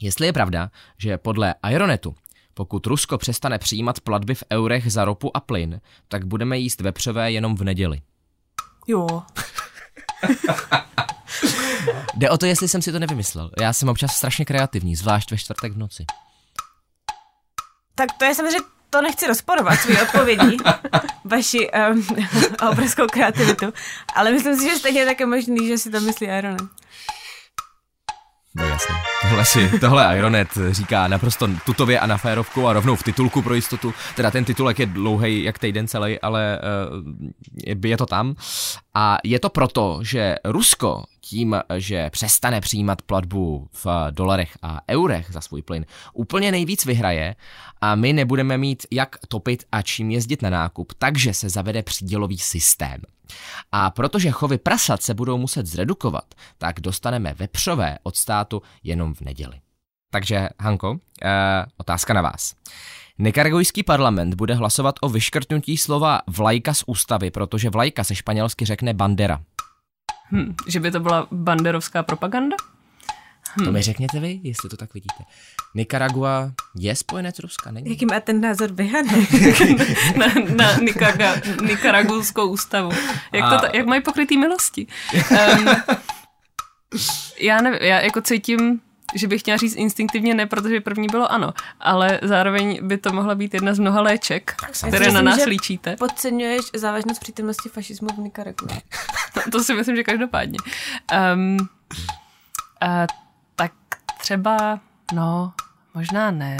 Jestli 0.00 0.26
je 0.26 0.32
pravda, 0.32 0.70
že 0.98 1.18
podle 1.18 1.54
Aeronetu, 1.62 2.14
pokud 2.54 2.86
Rusko 2.86 3.18
přestane 3.18 3.58
přijímat 3.58 4.00
platby 4.00 4.34
v 4.34 4.44
eurech 4.52 4.92
za 4.92 5.04
ropu 5.04 5.36
a 5.36 5.40
plyn, 5.40 5.80
tak 6.08 6.26
budeme 6.26 6.58
jíst 6.58 6.80
vepřové 6.80 7.32
jenom 7.32 7.56
v 7.56 7.64
neděli. 7.64 8.00
Jo. 8.86 9.06
Jde 12.16 12.30
o 12.30 12.38
to, 12.38 12.46
jestli 12.46 12.68
jsem 12.68 12.82
si 12.82 12.92
to 12.92 12.98
nevymyslel. 12.98 13.50
Já 13.60 13.72
jsem 13.72 13.88
občas 13.88 14.16
strašně 14.16 14.44
kreativní, 14.44 14.96
zvlášť 14.96 15.30
ve 15.30 15.36
čtvrtek 15.36 15.72
v 15.72 15.78
noci. 15.78 16.04
Tak 17.94 18.12
to 18.18 18.24
je 18.24 18.34
samozřejmě, 18.34 18.73
to 18.94 19.02
nechci 19.02 19.26
rozporovat 19.26 19.80
svý 19.80 20.00
odpovědí, 20.02 20.56
vaši 21.24 21.70
um, 21.92 22.06
obrovskou 22.70 23.06
kreativitu, 23.06 23.72
ale 24.14 24.32
myslím 24.32 24.56
si, 24.56 24.70
že 24.70 24.76
stejně 24.76 25.00
je 25.00 25.06
také 25.06 25.26
možný, 25.26 25.68
že 25.68 25.78
si 25.78 25.90
to 25.90 26.00
myslí 26.00 26.26
Ironem. 26.26 26.68
No 28.56 28.64
jasně. 28.66 28.94
Tohle, 29.22 29.44
si, 29.44 29.78
tohle 29.80 30.06
Aeronet 30.06 30.48
říká 30.70 31.08
naprosto 31.08 31.48
tutově 31.66 32.00
a 32.00 32.06
na 32.06 32.16
férovku 32.16 32.68
a 32.68 32.72
rovnou 32.72 32.96
v 32.96 33.02
titulku 33.02 33.42
pro 33.42 33.54
jistotu. 33.54 33.94
Teda 34.16 34.30
ten 34.30 34.44
titulek 34.44 34.78
je 34.78 34.86
dlouhý 34.86 35.42
jak 35.42 35.58
týden 35.58 35.88
celý, 35.88 36.20
ale 36.20 36.60
uh, 36.92 37.28
je, 37.66 37.76
je 37.84 37.96
to 37.96 38.06
tam. 38.06 38.34
A 38.94 39.18
je 39.24 39.40
to 39.40 39.50
proto, 39.50 39.98
že 40.02 40.36
Rusko 40.44 41.04
tím, 41.20 41.56
že 41.76 42.10
přestane 42.10 42.60
přijímat 42.60 43.02
platbu 43.02 43.68
v 43.72 43.86
dolarech 44.10 44.58
a 44.62 44.80
eurech 44.90 45.26
za 45.30 45.40
svůj 45.40 45.62
plyn, 45.62 45.86
úplně 46.12 46.52
nejvíc 46.52 46.84
vyhraje 46.84 47.36
a 47.80 47.94
my 47.94 48.12
nebudeme 48.12 48.58
mít 48.58 48.86
jak 48.90 49.16
topit 49.28 49.64
a 49.72 49.82
čím 49.82 50.10
jezdit 50.10 50.42
na 50.42 50.50
nákup, 50.50 50.92
takže 50.98 51.34
se 51.34 51.48
zavede 51.48 51.82
přídělový 51.82 52.38
systém. 52.38 53.00
A 53.72 53.90
protože 53.90 54.30
chovy 54.30 54.58
prasat 54.58 55.02
se 55.02 55.14
budou 55.14 55.38
muset 55.38 55.66
zredukovat, 55.66 56.34
tak 56.58 56.80
dostaneme 56.80 57.34
vepřové 57.34 57.98
od 58.02 58.16
státu 58.16 58.62
jenom 58.82 59.14
v 59.14 59.20
neděli. 59.20 59.60
Takže, 60.10 60.48
Hanko, 60.60 60.98
eh, 61.22 61.66
otázka 61.76 62.14
na 62.14 62.22
vás. 62.22 62.54
Nikaragujský 63.18 63.82
parlament 63.82 64.34
bude 64.34 64.54
hlasovat 64.54 64.94
o 65.00 65.08
vyškrtnutí 65.08 65.76
slova 65.76 66.20
vlajka 66.26 66.74
z 66.74 66.84
ústavy, 66.86 67.30
protože 67.30 67.70
vlajka 67.70 68.04
se 68.04 68.14
španělsky 68.14 68.64
řekne 68.64 68.94
bandera. 68.94 69.40
Hm, 70.32 70.54
že 70.68 70.80
by 70.80 70.90
to 70.90 71.00
byla 71.00 71.28
banderovská 71.32 72.02
propaganda? 72.02 72.56
To 73.64 73.72
mi 73.72 73.82
řekněte 73.82 74.20
vy, 74.20 74.40
jestli 74.42 74.68
to 74.68 74.76
tak 74.76 74.94
vidíte. 74.94 75.24
Nikaragua 75.74 76.52
je 76.76 76.96
spojenec 76.96 77.38
Ruska, 77.38 77.70
není? 77.70 77.90
Jaký 77.90 78.06
má 78.06 78.20
ten 78.20 78.40
názor 78.40 78.72
vyhane? 78.72 79.12
na, 80.16 80.26
na 80.56 80.76
Nikaraga, 80.76 81.34
Nikaragulskou 81.66 82.48
ústavu. 82.48 82.90
Jak, 83.32 83.60
to, 83.60 83.66
A- 83.66 83.76
jak 83.76 83.86
mají 83.86 84.02
pokrytý 84.02 84.36
milosti? 84.36 84.86
Um, 85.30 85.66
já 87.40 87.60
nevím, 87.62 87.78
já 87.82 88.00
jako 88.00 88.20
cítím, 88.20 88.80
že 89.14 89.28
bych 89.28 89.40
chtěla 89.40 89.56
říct 89.56 89.74
instinktivně 89.76 90.34
ne, 90.34 90.46
protože 90.46 90.80
první 90.80 91.08
bylo 91.08 91.32
ano, 91.32 91.52
ale 91.80 92.20
zároveň 92.22 92.78
by 92.82 92.98
to 92.98 93.12
mohla 93.12 93.34
být 93.34 93.54
jedna 93.54 93.74
z 93.74 93.78
mnoha 93.78 94.00
léček, 94.00 94.54
které 94.88 94.98
na 94.98 95.12
myslím, 95.12 95.24
nás 95.24 95.38
že- 95.38 95.44
líčíte. 95.44 95.96
Podceňuješ 95.96 96.60
závažnost 96.76 97.20
přítomnosti 97.20 97.68
fašismu 97.68 98.08
v 98.16 98.18
Nikaragu. 98.18 98.66
To 99.52 99.64
si 99.64 99.74
myslím, 99.74 99.96
že 99.96 100.02
každopádně. 100.02 100.58
Um, 101.34 101.56
uh, 101.60 101.68
tak 103.56 103.72
třeba, 104.18 104.80
no, 105.12 105.52
možná 105.94 106.30
ne. 106.30 106.56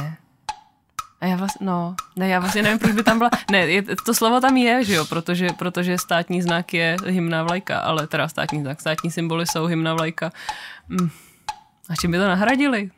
A 1.20 1.26
já 1.26 1.37
vlastně, 1.37 1.66
no, 1.66 1.94
ne, 2.16 2.28
já 2.28 2.40
vlastně 2.40 2.62
nevím, 2.62 2.78
proč 2.78 2.92
by 2.92 3.02
tam 3.02 3.18
byla, 3.18 3.30
ne, 3.50 3.59
je, 3.59 3.83
to 3.83 4.14
slovo 4.14 4.40
tam 4.40 4.57
je, 4.57 4.85
že 4.85 4.94
jo, 4.94 5.04
protože, 5.04 5.48
protože 5.59 5.98
státní 5.98 6.42
znak 6.42 6.74
je 6.74 6.96
hymná 7.07 7.42
vlajka, 7.42 7.78
ale 7.78 8.07
teda 8.07 8.28
státní 8.28 8.61
znak, 8.61 8.80
státní 8.80 9.11
symboly 9.11 9.46
jsou 9.46 9.66
hymná 9.66 9.94
vlajka. 9.94 10.33
Hm. 10.88 11.11
A 11.90 11.94
čím 12.01 12.11
by 12.11 12.18
to 12.18 12.29
nahradili? 12.29 12.90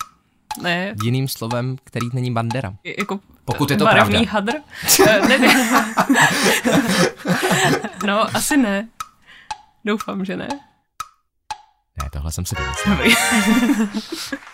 Ne, 0.62 0.94
Jiným 1.02 1.28
slovem, 1.28 1.76
který 1.84 2.06
není 2.12 2.32
bandera. 2.32 2.72
je- 2.84 2.94
jako 2.98 3.20
Pokud 3.44 3.70
je 3.70 3.76
to 3.76 3.84
barevný 3.84 4.26
pravda. 4.26 4.32
hadr? 4.32 4.52
Eh, 5.08 5.28
nevím. 5.28 5.50
no, 8.06 8.36
asi 8.36 8.56
ne. 8.56 8.88
Doufám, 9.84 10.24
že 10.24 10.36
ne. 10.36 10.48
Ne, 12.02 12.08
tohle 12.12 12.32
jsem 12.32 12.44
si 12.46 12.54
vymyslel. 12.58 12.98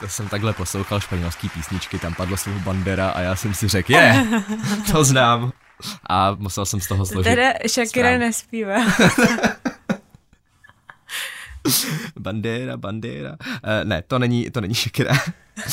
To 0.01 0.09
jsem 0.09 0.29
takhle 0.29 0.53
poslouchal 0.53 1.01
španělský 1.01 1.49
písničky, 1.49 1.99
tam 1.99 2.15
padlo 2.15 2.37
slovo 2.37 2.59
bandera 2.59 3.11
a 3.11 3.21
já 3.21 3.37
jsem 3.37 3.55
si 3.55 3.69
řekl, 3.69 3.93
je, 3.93 4.27
to 4.93 5.05
znám. 5.05 5.53
A 6.11 6.35
musel 6.35 6.67
jsem 6.67 6.81
z 6.81 6.89
toho 6.89 7.07
složit. 7.07 7.31
Teda 7.35 7.53
Shakira 7.69 8.19
nespívá. 8.19 8.77
Bandera, 12.19 12.77
bandera. 12.77 13.31
Uh, 13.31 13.39
ne, 13.85 14.03
to 14.03 14.19
není, 14.19 14.51
to 14.51 14.61
není 14.61 14.75
Shakira. 14.75 15.13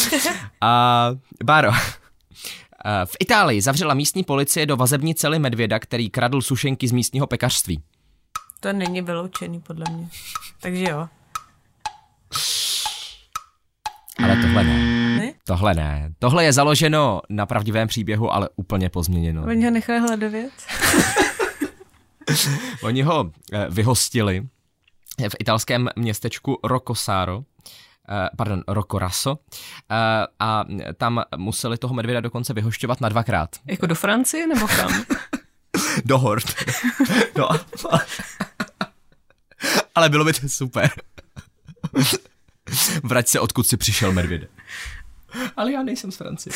A 0.62 1.12
Báro, 1.43 1.71
eh, 1.71 3.06
v 3.06 3.15
Itálii 3.19 3.62
zavřela 3.62 3.93
místní 3.93 4.23
policie 4.23 4.65
do 4.65 4.78
vazební 4.78 5.15
cely 5.15 5.39
medvěda, 5.39 5.80
který 5.80 6.10
kradl 6.10 6.41
sušenky 6.41 6.88
z 6.88 6.91
místního 6.91 7.28
pekařství. 7.28 7.84
To 8.60 8.73
není 8.73 9.02
vyloučený, 9.02 9.62
podle 9.62 9.86
mě. 9.91 10.08
Takže 10.62 10.86
jo. 10.89 11.08
Ale 14.23 14.36
tohle 14.36 14.63
ne. 14.63 14.78
Ne? 15.17 15.34
Tohle 15.43 15.73
ne. 15.73 16.13
Tohle 16.19 16.43
je 16.43 16.54
založeno 16.54 17.21
na 17.30 17.45
pravdivém 17.45 17.88
příběhu, 17.88 18.34
ale 18.34 18.49
úplně 18.56 18.89
pozměněno. 18.89 19.43
Oni 19.43 19.65
ho 19.65 19.71
nechali 19.71 19.99
hladovět. 19.99 20.52
Oni 22.84 23.02
ho 23.02 23.32
eh, 23.54 23.67
vyhostili 23.69 24.47
v 25.29 25.36
italském 25.39 25.89
městečku 25.95 26.60
Rocosaro, 26.63 27.43
eh, 28.10 28.29
pardon, 28.38 28.63
Rocoraso, 28.67 29.38
eh, 29.91 29.95
a 30.39 30.65
tam 30.97 31.23
museli 31.38 31.77
toho 31.77 31.93
medvěda 31.93 32.21
dokonce 32.21 32.53
vyhošťovat 32.53 33.01
na 33.01 33.10
dvakrát. 33.10 33.49
Jako 33.65 33.86
do 33.86 33.95
Francie 33.95 34.47
nebo 34.47 34.67
kam? 34.67 35.03
Do 36.05 36.17
hort. 36.17 36.55
no. 37.38 37.49
Ale 39.95 40.10
bylo 40.10 40.25
by 40.25 40.34
to 40.34 40.49
super. 40.49 40.89
Vrať 43.03 43.27
se, 43.27 43.39
odkud 43.39 43.67
si 43.67 43.77
přišel, 43.77 44.12
medvěde. 44.12 44.47
Ale 45.58 45.71
já 45.71 45.84
nejsem 45.84 46.12
z 46.12 46.17
Francie. 46.17 46.53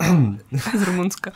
Uh, 0.00 0.36
Z 0.78 0.82
Rumunska. 0.82 1.32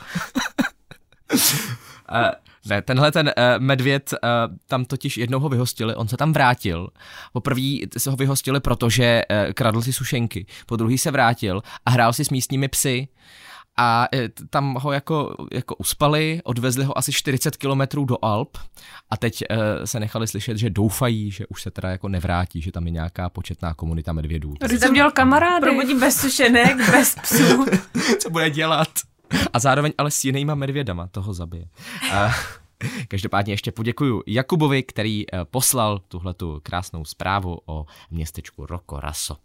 Uh, 2.11 2.31
ne, 2.71 2.83
tenhle 2.83 3.13
ten 3.13 3.27
uh, 3.27 3.63
medvěd, 3.63 4.15
uh, 4.23 4.57
tam 4.67 4.85
totiž 4.85 5.17
jednou 5.17 5.41
ho 5.41 5.49
vyhostili, 5.49 5.95
on 5.95 6.09
se 6.09 6.17
tam 6.17 6.33
vrátil. 6.33 6.89
Poprvé 7.33 7.63
se 7.99 8.11
ho 8.11 8.17
vyhostili, 8.17 8.61
protože 8.61 9.23
uh, 9.31 9.53
kradl 9.53 9.83
si 9.83 9.93
sušenky. 9.93 10.47
Po 10.67 10.77
druhý 10.77 10.99
se 10.99 11.11
vrátil 11.11 11.63
a 11.87 11.91
hrál 11.91 12.13
si 12.13 12.25
s 12.25 12.31
místními 12.31 12.69
psy. 12.69 13.09
A 13.83 14.09
eh, 14.15 14.29
tam 14.51 14.75
ho 14.75 14.93
jako, 14.93 15.37
jako 15.53 15.77
uspali, 15.77 16.41
odvezli 16.45 16.85
ho 16.85 16.99
asi 16.99 17.13
40 17.13 17.57
kilometrů 17.57 18.05
do 18.05 18.25
Alp 18.25 18.59
a 19.11 19.17
teď 19.17 19.45
uh, 19.51 19.57
se 19.85 20.01
nechali 20.01 20.27
slyšet, 20.27 20.57
že 20.57 20.71
doufají, 20.71 21.31
že 21.31 21.47
už 21.47 21.63
se 21.63 21.71
teda 21.71 21.91
jako 21.91 22.09
nevrátí, 22.09 22.61
že 22.61 22.73
tam 22.73 22.87
je 22.87 22.91
nějaká 22.91 23.29
početná 23.29 23.75
komunita 23.75 24.13
medvědů. 24.13 24.55
Ty 24.69 24.79
jsem 24.79 24.95
dělal 24.95 25.11
kamarády. 25.11 25.61
Probudí 25.61 25.95
bez 25.95 26.21
sušenek, 26.21 26.77
bez 26.91 27.15
psů. 27.23 27.67
co 28.19 28.31
bude 28.31 28.51
dělat. 28.51 28.89
A 29.53 29.59
zároveň 29.59 29.93
ale 29.99 30.11
s 30.11 30.25
jinýma 30.25 30.55
medvědama 30.55 31.07
toho 31.07 31.35
zabije. 31.35 31.69
A, 32.13 32.31
každopádně 33.09 33.53
ještě 33.53 33.73
poděkuju 33.73 34.23
Jakubovi, 34.27 34.83
který 34.83 35.25
eh, 35.33 35.45
poslal 35.45 35.99
tuhletu 35.99 36.61
krásnou 36.63 37.05
zprávu 37.05 37.59
o 37.67 37.87
městečku 38.11 38.67
Rocoraso. 38.67 39.37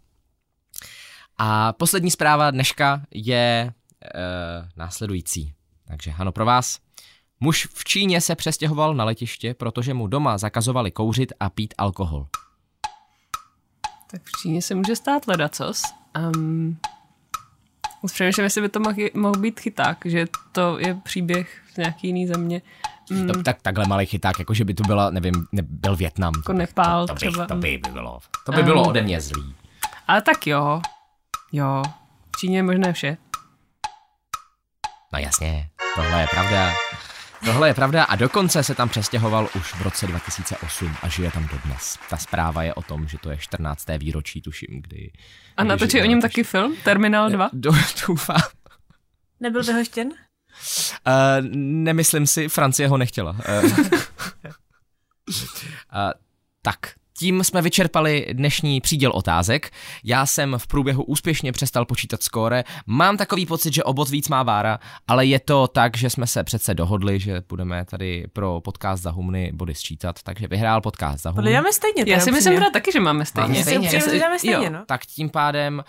A 1.38 1.72
poslední 1.72 2.10
zpráva 2.10 2.50
dneška 2.50 3.02
je 3.10 3.36
e, 3.36 3.72
následující. 4.76 5.54
Takže 5.88 6.12
ano, 6.18 6.32
pro 6.32 6.44
vás. 6.44 6.78
Muž 7.40 7.68
v 7.74 7.84
Číně 7.84 8.20
se 8.20 8.34
přestěhoval 8.34 8.94
na 8.94 9.04
letiště, 9.04 9.54
protože 9.54 9.94
mu 9.94 10.06
doma 10.06 10.38
zakazovali 10.38 10.90
kouřit 10.90 11.32
a 11.40 11.50
pít 11.50 11.74
alkohol. 11.78 12.26
Tak 14.10 14.22
v 14.24 14.42
Číně 14.42 14.62
se 14.62 14.74
může 14.74 14.96
stát 14.96 15.28
ledacos. 15.28 15.82
Um, 16.36 16.78
přemýšlím, 18.12 18.44
jestli 18.44 18.60
by 18.60 18.68
to 18.68 18.80
mohl, 18.80 18.96
mohl 19.14 19.40
být 19.40 19.60
chyták, 19.60 19.98
že 20.04 20.26
to 20.52 20.78
je 20.78 20.94
příběh 20.94 21.62
z 21.74 21.76
nějaký 21.76 22.06
jiný 22.06 22.26
země. 22.26 22.62
Mm, 23.10 23.26
To, 23.26 23.42
tak, 23.42 23.62
takhle 23.62 23.86
malý 23.86 24.06
chyták, 24.06 24.38
jako 24.38 24.54
že 24.54 24.64
by 24.64 24.74
to 24.74 24.82
byla, 24.82 25.10
nevím, 25.10 25.46
nebyl 25.52 25.96
Větnam. 25.96 26.32
Jako 26.36 26.52
Nepál 26.52 27.06
to, 27.06 27.14
to, 27.14 27.14
by, 27.14 27.18
třeba. 27.30 27.46
to 27.46 27.54
by 27.56 27.80
bylo. 27.92 28.18
To 28.46 28.52
by 28.52 28.62
bylo 28.62 28.82
Um. 28.82 28.88
ode 28.88 29.02
mě 29.02 29.20
zlý. 29.20 29.54
ale 30.08 30.22
tak 30.22 30.46
jo. 30.46 30.80
Jo. 31.52 31.82
V 32.36 32.40
Číně 32.40 32.58
je 32.58 32.62
možné 32.62 32.92
vše. 32.92 33.16
No 35.12 35.18
jasně, 35.18 35.68
tohle 35.96 36.20
je 36.20 36.26
pravda. 36.30 36.72
Tohle 37.44 37.68
je 37.68 37.74
pravda 37.74 38.04
a 38.04 38.16
dokonce 38.16 38.62
se 38.62 38.74
tam 38.74 38.88
přestěhoval 38.88 39.48
už 39.56 39.74
v 39.74 39.82
roce 39.82 40.06
2008 40.06 40.96
a 41.02 41.08
žije 41.08 41.30
tam 41.30 41.48
dodnes. 41.52 41.98
Ta 42.10 42.16
zpráva 42.16 42.62
je 42.62 42.74
o 42.74 42.82
tom, 42.82 43.08
že 43.08 43.18
to 43.18 43.30
je 43.30 43.38
14. 43.38 43.86
výročí, 43.98 44.40
tuším, 44.42 44.82
kdy... 44.82 45.10
A 45.56 45.64
natočí 45.64 46.00
o 46.00 46.04
něm 46.04 46.20
taky 46.20 46.44
film? 46.44 46.76
Terminál 46.84 47.30
2? 47.30 47.50
Do, 47.52 47.72
doufám. 48.08 48.40
Nebyl 49.40 49.62
vyhoštěn? 49.62 50.08
nemyslím 51.56 52.26
si, 52.26 52.48
Francie 52.48 52.88
ho 52.88 52.96
nechtěla. 52.96 53.30
Uh, 53.30 53.64
uh, 53.64 53.72
tak, 56.62 56.78
tím 57.18 57.44
jsme 57.44 57.62
vyčerpali 57.62 58.26
dnešní 58.32 58.80
příděl 58.80 59.12
otázek. 59.14 59.70
Já 60.04 60.26
jsem 60.26 60.54
v 60.58 60.66
průběhu 60.66 61.02
úspěšně 61.02 61.52
přestal 61.52 61.84
počítat 61.84 62.22
skóre. 62.22 62.64
Mám 62.86 63.16
takový 63.16 63.46
pocit, 63.46 63.74
že 63.74 63.84
obot 63.84 64.08
víc 64.08 64.28
má 64.28 64.42
Vára, 64.42 64.78
ale 65.08 65.26
je 65.26 65.40
to 65.40 65.68
tak, 65.68 65.96
že 65.96 66.10
jsme 66.10 66.26
se 66.26 66.44
přece 66.44 66.74
dohodli, 66.74 67.20
že 67.20 67.42
budeme 67.48 67.84
tady 67.84 68.26
pro 68.32 68.60
podcast 68.60 69.02
za 69.02 69.10
humny 69.10 69.50
body 69.54 69.74
sčítat, 69.74 70.22
takže 70.22 70.48
vyhrál 70.48 70.80
podcast 70.80 71.22
za 71.22 71.30
humny. 71.30 71.54
Podle 71.54 71.72
stejně. 71.72 72.04
Já 72.06 72.20
si 72.20 72.32
myslím 72.32 72.54
teda 72.54 72.70
taky, 72.70 72.92
že 72.92 73.00
máme 73.00 73.24
stejně. 73.24 73.48
Máme 73.48 73.62
stejně. 73.62 73.88
Já 73.92 74.00
si, 74.00 74.18
máme 74.18 74.38
stejně, 74.38 74.70
no. 74.70 74.84
Tak 74.86 75.06
tím 75.06 75.30
pádem, 75.30 75.82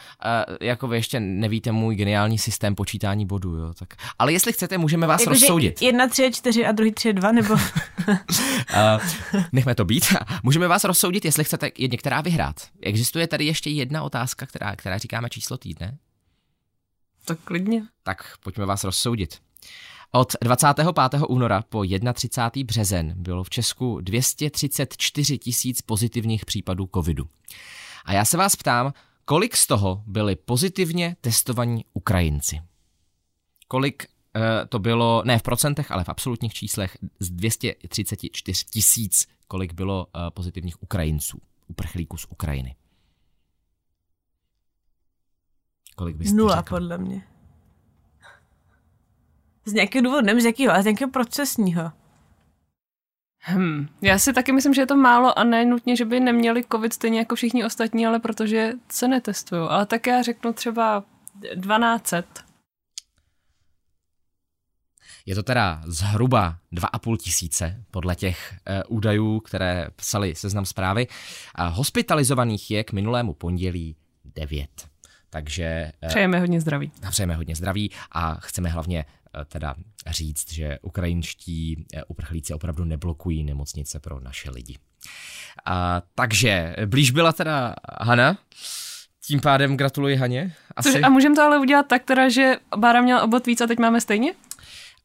uh, 0.50 0.56
jako 0.62 0.88
vy 0.88 0.98
ještě 0.98 1.20
nevíte 1.20 1.72
můj 1.72 1.96
geniální 1.96 2.38
systém 2.38 2.76
počítání 2.76 3.26
bodů, 3.26 3.56
jo. 3.56 3.74
Tak, 3.74 3.94
ale 4.20 4.34
jestli 4.34 4.54
chcete, 4.54 4.78
můžeme 4.78 5.08
vás 5.08 5.22
jako, 5.22 5.30
rozsoudit. 5.30 5.82
Jedna, 5.82 6.08
tři, 6.08 6.32
čtyři 6.34 6.66
a 6.66 6.72
druhý 6.72 6.92
tři, 6.92 7.14
dva, 7.14 7.32
nebo... 7.32 7.54
uh, 7.54 7.60
nechme 9.52 9.76
to 9.76 9.86
být. 9.86 10.06
můžeme 10.44 10.68
vás 10.68 10.84
rozsoudit 10.84 11.17
soudit, 11.18 11.26
jestli 11.26 11.44
chcete 11.44 11.72
některá 11.80 12.22
vyhrát. 12.22 12.70
Existuje 12.82 13.28
tady 13.28 13.46
ještě 13.46 13.70
jedna 13.70 14.04
otázka, 14.04 14.46
která, 14.46 14.76
která 14.76 14.98
říkáme 14.98 15.30
číslo 15.30 15.58
týdne? 15.58 15.98
Tak 17.26 17.40
klidně. 17.40 17.88
Tak 18.04 18.38
pojďme 18.44 18.66
vás 18.66 18.84
rozsoudit. 18.84 19.42
Od 20.12 20.34
25. 20.42 20.88
února 21.28 21.64
po 21.70 21.84
31. 22.14 22.66
březen 22.66 23.14
bylo 23.18 23.44
v 23.44 23.50
Česku 23.50 24.02
234 24.02 25.38
tisíc 25.38 25.82
pozitivních 25.82 26.46
případů 26.46 26.90
covidu. 26.94 27.30
A 28.06 28.14
já 28.14 28.26
se 28.26 28.38
vás 28.38 28.56
ptám, 28.56 28.94
kolik 29.26 29.58
z 29.58 29.68
toho 29.68 30.04
byli 30.08 30.36
pozitivně 30.36 31.16
testovaní 31.22 31.86
Ukrajinci? 31.94 32.62
Kolik 33.68 34.06
uh, 34.36 34.42
to 34.70 34.80
bylo, 34.80 35.24
ne 35.26 35.40
v 35.40 35.44
procentech, 35.44 35.92
ale 35.92 36.04
v 36.04 36.10
absolutních 36.10 36.54
číslech 36.54 36.98
z 37.20 37.30
234 37.30 38.66
tisíc 38.72 39.28
kolik 39.48 39.74
bylo 39.74 40.06
uh, 40.06 40.30
pozitivních 40.30 40.84
Ukrajinců, 40.84 41.42
uprchlíků 41.68 42.18
z 42.18 42.26
Ukrajiny. 42.30 42.76
Kolik 45.96 46.16
byste 46.16 46.36
Nula, 46.36 46.56
řekl? 46.56 46.70
podle 46.70 46.98
mě. 46.98 47.28
Z 49.66 49.74
nějakého 49.74 50.04
důvodu, 50.04 50.26
nevím 50.26 50.42
z 50.42 50.46
jakého, 50.46 50.74
ale 50.74 50.82
z 50.82 50.86
nějakého 50.86 51.12
procesního. 51.12 51.92
Hmm. 53.40 53.88
Já 54.02 54.20
si 54.20 54.34
taky 54.34 54.52
myslím, 54.52 54.74
že 54.74 54.82
je 54.82 54.86
to 54.86 54.96
málo 54.96 55.40
a 55.40 55.44
ne 55.44 55.66
nutně, 55.66 55.96
že 55.96 56.06
by 56.06 56.20
neměli 56.20 56.64
covid 56.72 56.94
stejně 56.94 57.20
jako 57.20 57.36
všichni 57.36 57.66
ostatní, 57.66 58.08
ale 58.08 58.20
protože 58.20 58.74
se 58.92 59.08
netestují. 59.08 59.62
Ale 59.70 59.86
tak 59.86 60.08
já 60.08 60.22
řeknu 60.22 60.54
třeba 60.54 61.04
1200. 61.42 62.47
Je 65.28 65.36
to 65.36 65.44
teda 65.44 65.82
zhruba 65.86 66.58
2,5 66.74 67.18
tisíce 67.18 67.84
podle 67.92 68.16
těch 68.16 68.56
uh, 68.90 68.98
údajů, 68.98 69.40
které 69.40 69.88
psali 69.96 70.36
seznam 70.36 70.66
zprávy. 70.66 71.08
A 71.56 71.68
hospitalizovaných 71.68 72.72
je 72.72 72.84
k 72.84 72.92
minulému 72.92 73.34
pondělí 73.34 73.96
9. 74.36 74.70
Takže... 75.30 75.92
Uh, 76.04 76.10
přejeme 76.10 76.40
hodně 76.40 76.62
zdraví. 76.62 76.92
Přejeme 77.10 77.36
hodně 77.36 77.56
zdraví 77.56 77.92
a 78.12 78.34
chceme 78.36 78.70
hlavně 78.70 79.06
uh, 79.36 79.44
teda 79.44 79.76
říct, 80.08 80.54
že 80.54 80.80
ukrajinští 80.82 81.86
uprchlíci 82.08 82.54
opravdu 82.54 82.84
neblokují 82.86 83.44
nemocnice 83.44 84.00
pro 84.00 84.20
naše 84.20 84.52
lidi. 84.52 84.78
Uh, 85.68 85.74
takže 86.16 86.76
blíž 86.86 87.12
byla 87.12 87.34
teda 87.34 87.76
Hana. 88.02 88.38
Tím 89.26 89.40
pádem 89.40 89.78
gratuluji 89.78 90.16
Haně. 90.16 90.54
Asi. 90.76 90.92
Což, 90.92 91.04
a 91.04 91.10
můžeme 91.10 91.36
to 91.36 91.42
ale 91.42 91.60
udělat 91.60 91.88
tak 91.88 92.04
teda, 92.04 92.30
že 92.30 92.56
Bára 92.78 93.02
měl 93.02 93.24
obot 93.24 93.46
víc 93.46 93.62
a 93.62 93.68
teď 93.68 93.80
máme 93.80 94.02
stejně? 94.02 94.34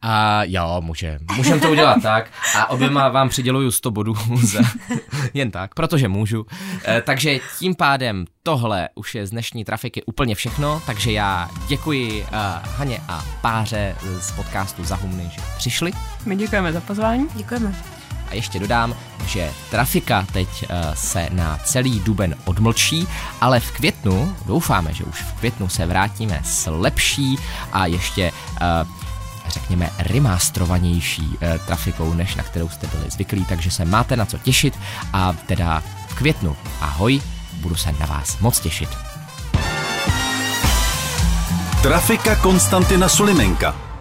A 0.02 0.44
jo, 0.44 0.80
může. 0.80 1.18
Můžeme 1.36 1.60
to 1.60 1.70
udělat 1.70 1.96
tak. 2.02 2.30
A 2.58 2.70
oběma 2.70 3.08
vám 3.08 3.28
přiděluju 3.28 3.70
100 3.70 3.90
bodů 3.90 4.14
za, 4.42 4.60
jen 5.34 5.50
tak, 5.50 5.74
protože 5.74 6.08
můžu. 6.08 6.46
E, 6.88 7.02
takže 7.02 7.38
tím 7.58 7.74
pádem 7.74 8.24
tohle 8.42 8.88
už 8.94 9.14
je 9.14 9.26
z 9.26 9.30
dnešní 9.30 9.64
trafiky 9.64 10.02
úplně 10.02 10.34
všechno, 10.34 10.82
takže 10.86 11.12
já 11.12 11.50
děkuji 11.68 12.22
uh, 12.22 12.28
Haně 12.76 13.00
a 13.08 13.24
Páře 13.40 13.96
z 14.20 14.32
podcastu 14.32 14.84
Zahumny, 14.84 15.30
že 15.34 15.42
přišli. 15.56 15.92
My 16.26 16.36
děkujeme 16.36 16.72
za 16.72 16.80
pozvání. 16.80 17.26
Děkujeme. 17.34 17.74
A 18.30 18.34
ještě 18.34 18.58
dodám, 18.58 18.96
že 19.26 19.50
trafika 19.70 20.26
teď 20.32 20.48
uh, 20.48 20.68
se 20.94 21.28
na 21.32 21.58
celý 21.64 22.00
duben 22.00 22.34
odmlčí, 22.44 23.08
ale 23.40 23.60
v 23.60 23.70
květnu, 23.70 24.36
doufáme, 24.46 24.94
že 24.94 25.04
už 25.04 25.22
v 25.22 25.32
květnu 25.32 25.68
se 25.68 25.86
vrátíme 25.86 26.40
s 26.44 26.70
lepší 26.70 27.38
a 27.72 27.86
ještě 27.86 28.32
uh, 28.32 29.02
řekněme, 29.48 29.90
remastrovanější 29.98 31.38
e, 31.40 31.58
trafikou, 31.58 32.14
než 32.14 32.34
na 32.34 32.42
kterou 32.42 32.68
jste 32.68 32.86
byli 32.86 33.10
zvyklí, 33.10 33.44
takže 33.44 33.70
se 33.70 33.84
máte 33.84 34.16
na 34.16 34.26
co 34.26 34.38
těšit 34.38 34.78
a 35.12 35.32
teda 35.46 35.82
v 36.08 36.14
květnu 36.14 36.56
ahoj, 36.80 37.22
budu 37.52 37.74
se 37.74 37.92
na 38.00 38.06
vás 38.06 38.38
moc 38.38 38.60
těšit. 38.60 38.88
Trafika 41.82 42.36
Konstantina 42.36 43.08
Sulimenka 43.08 43.91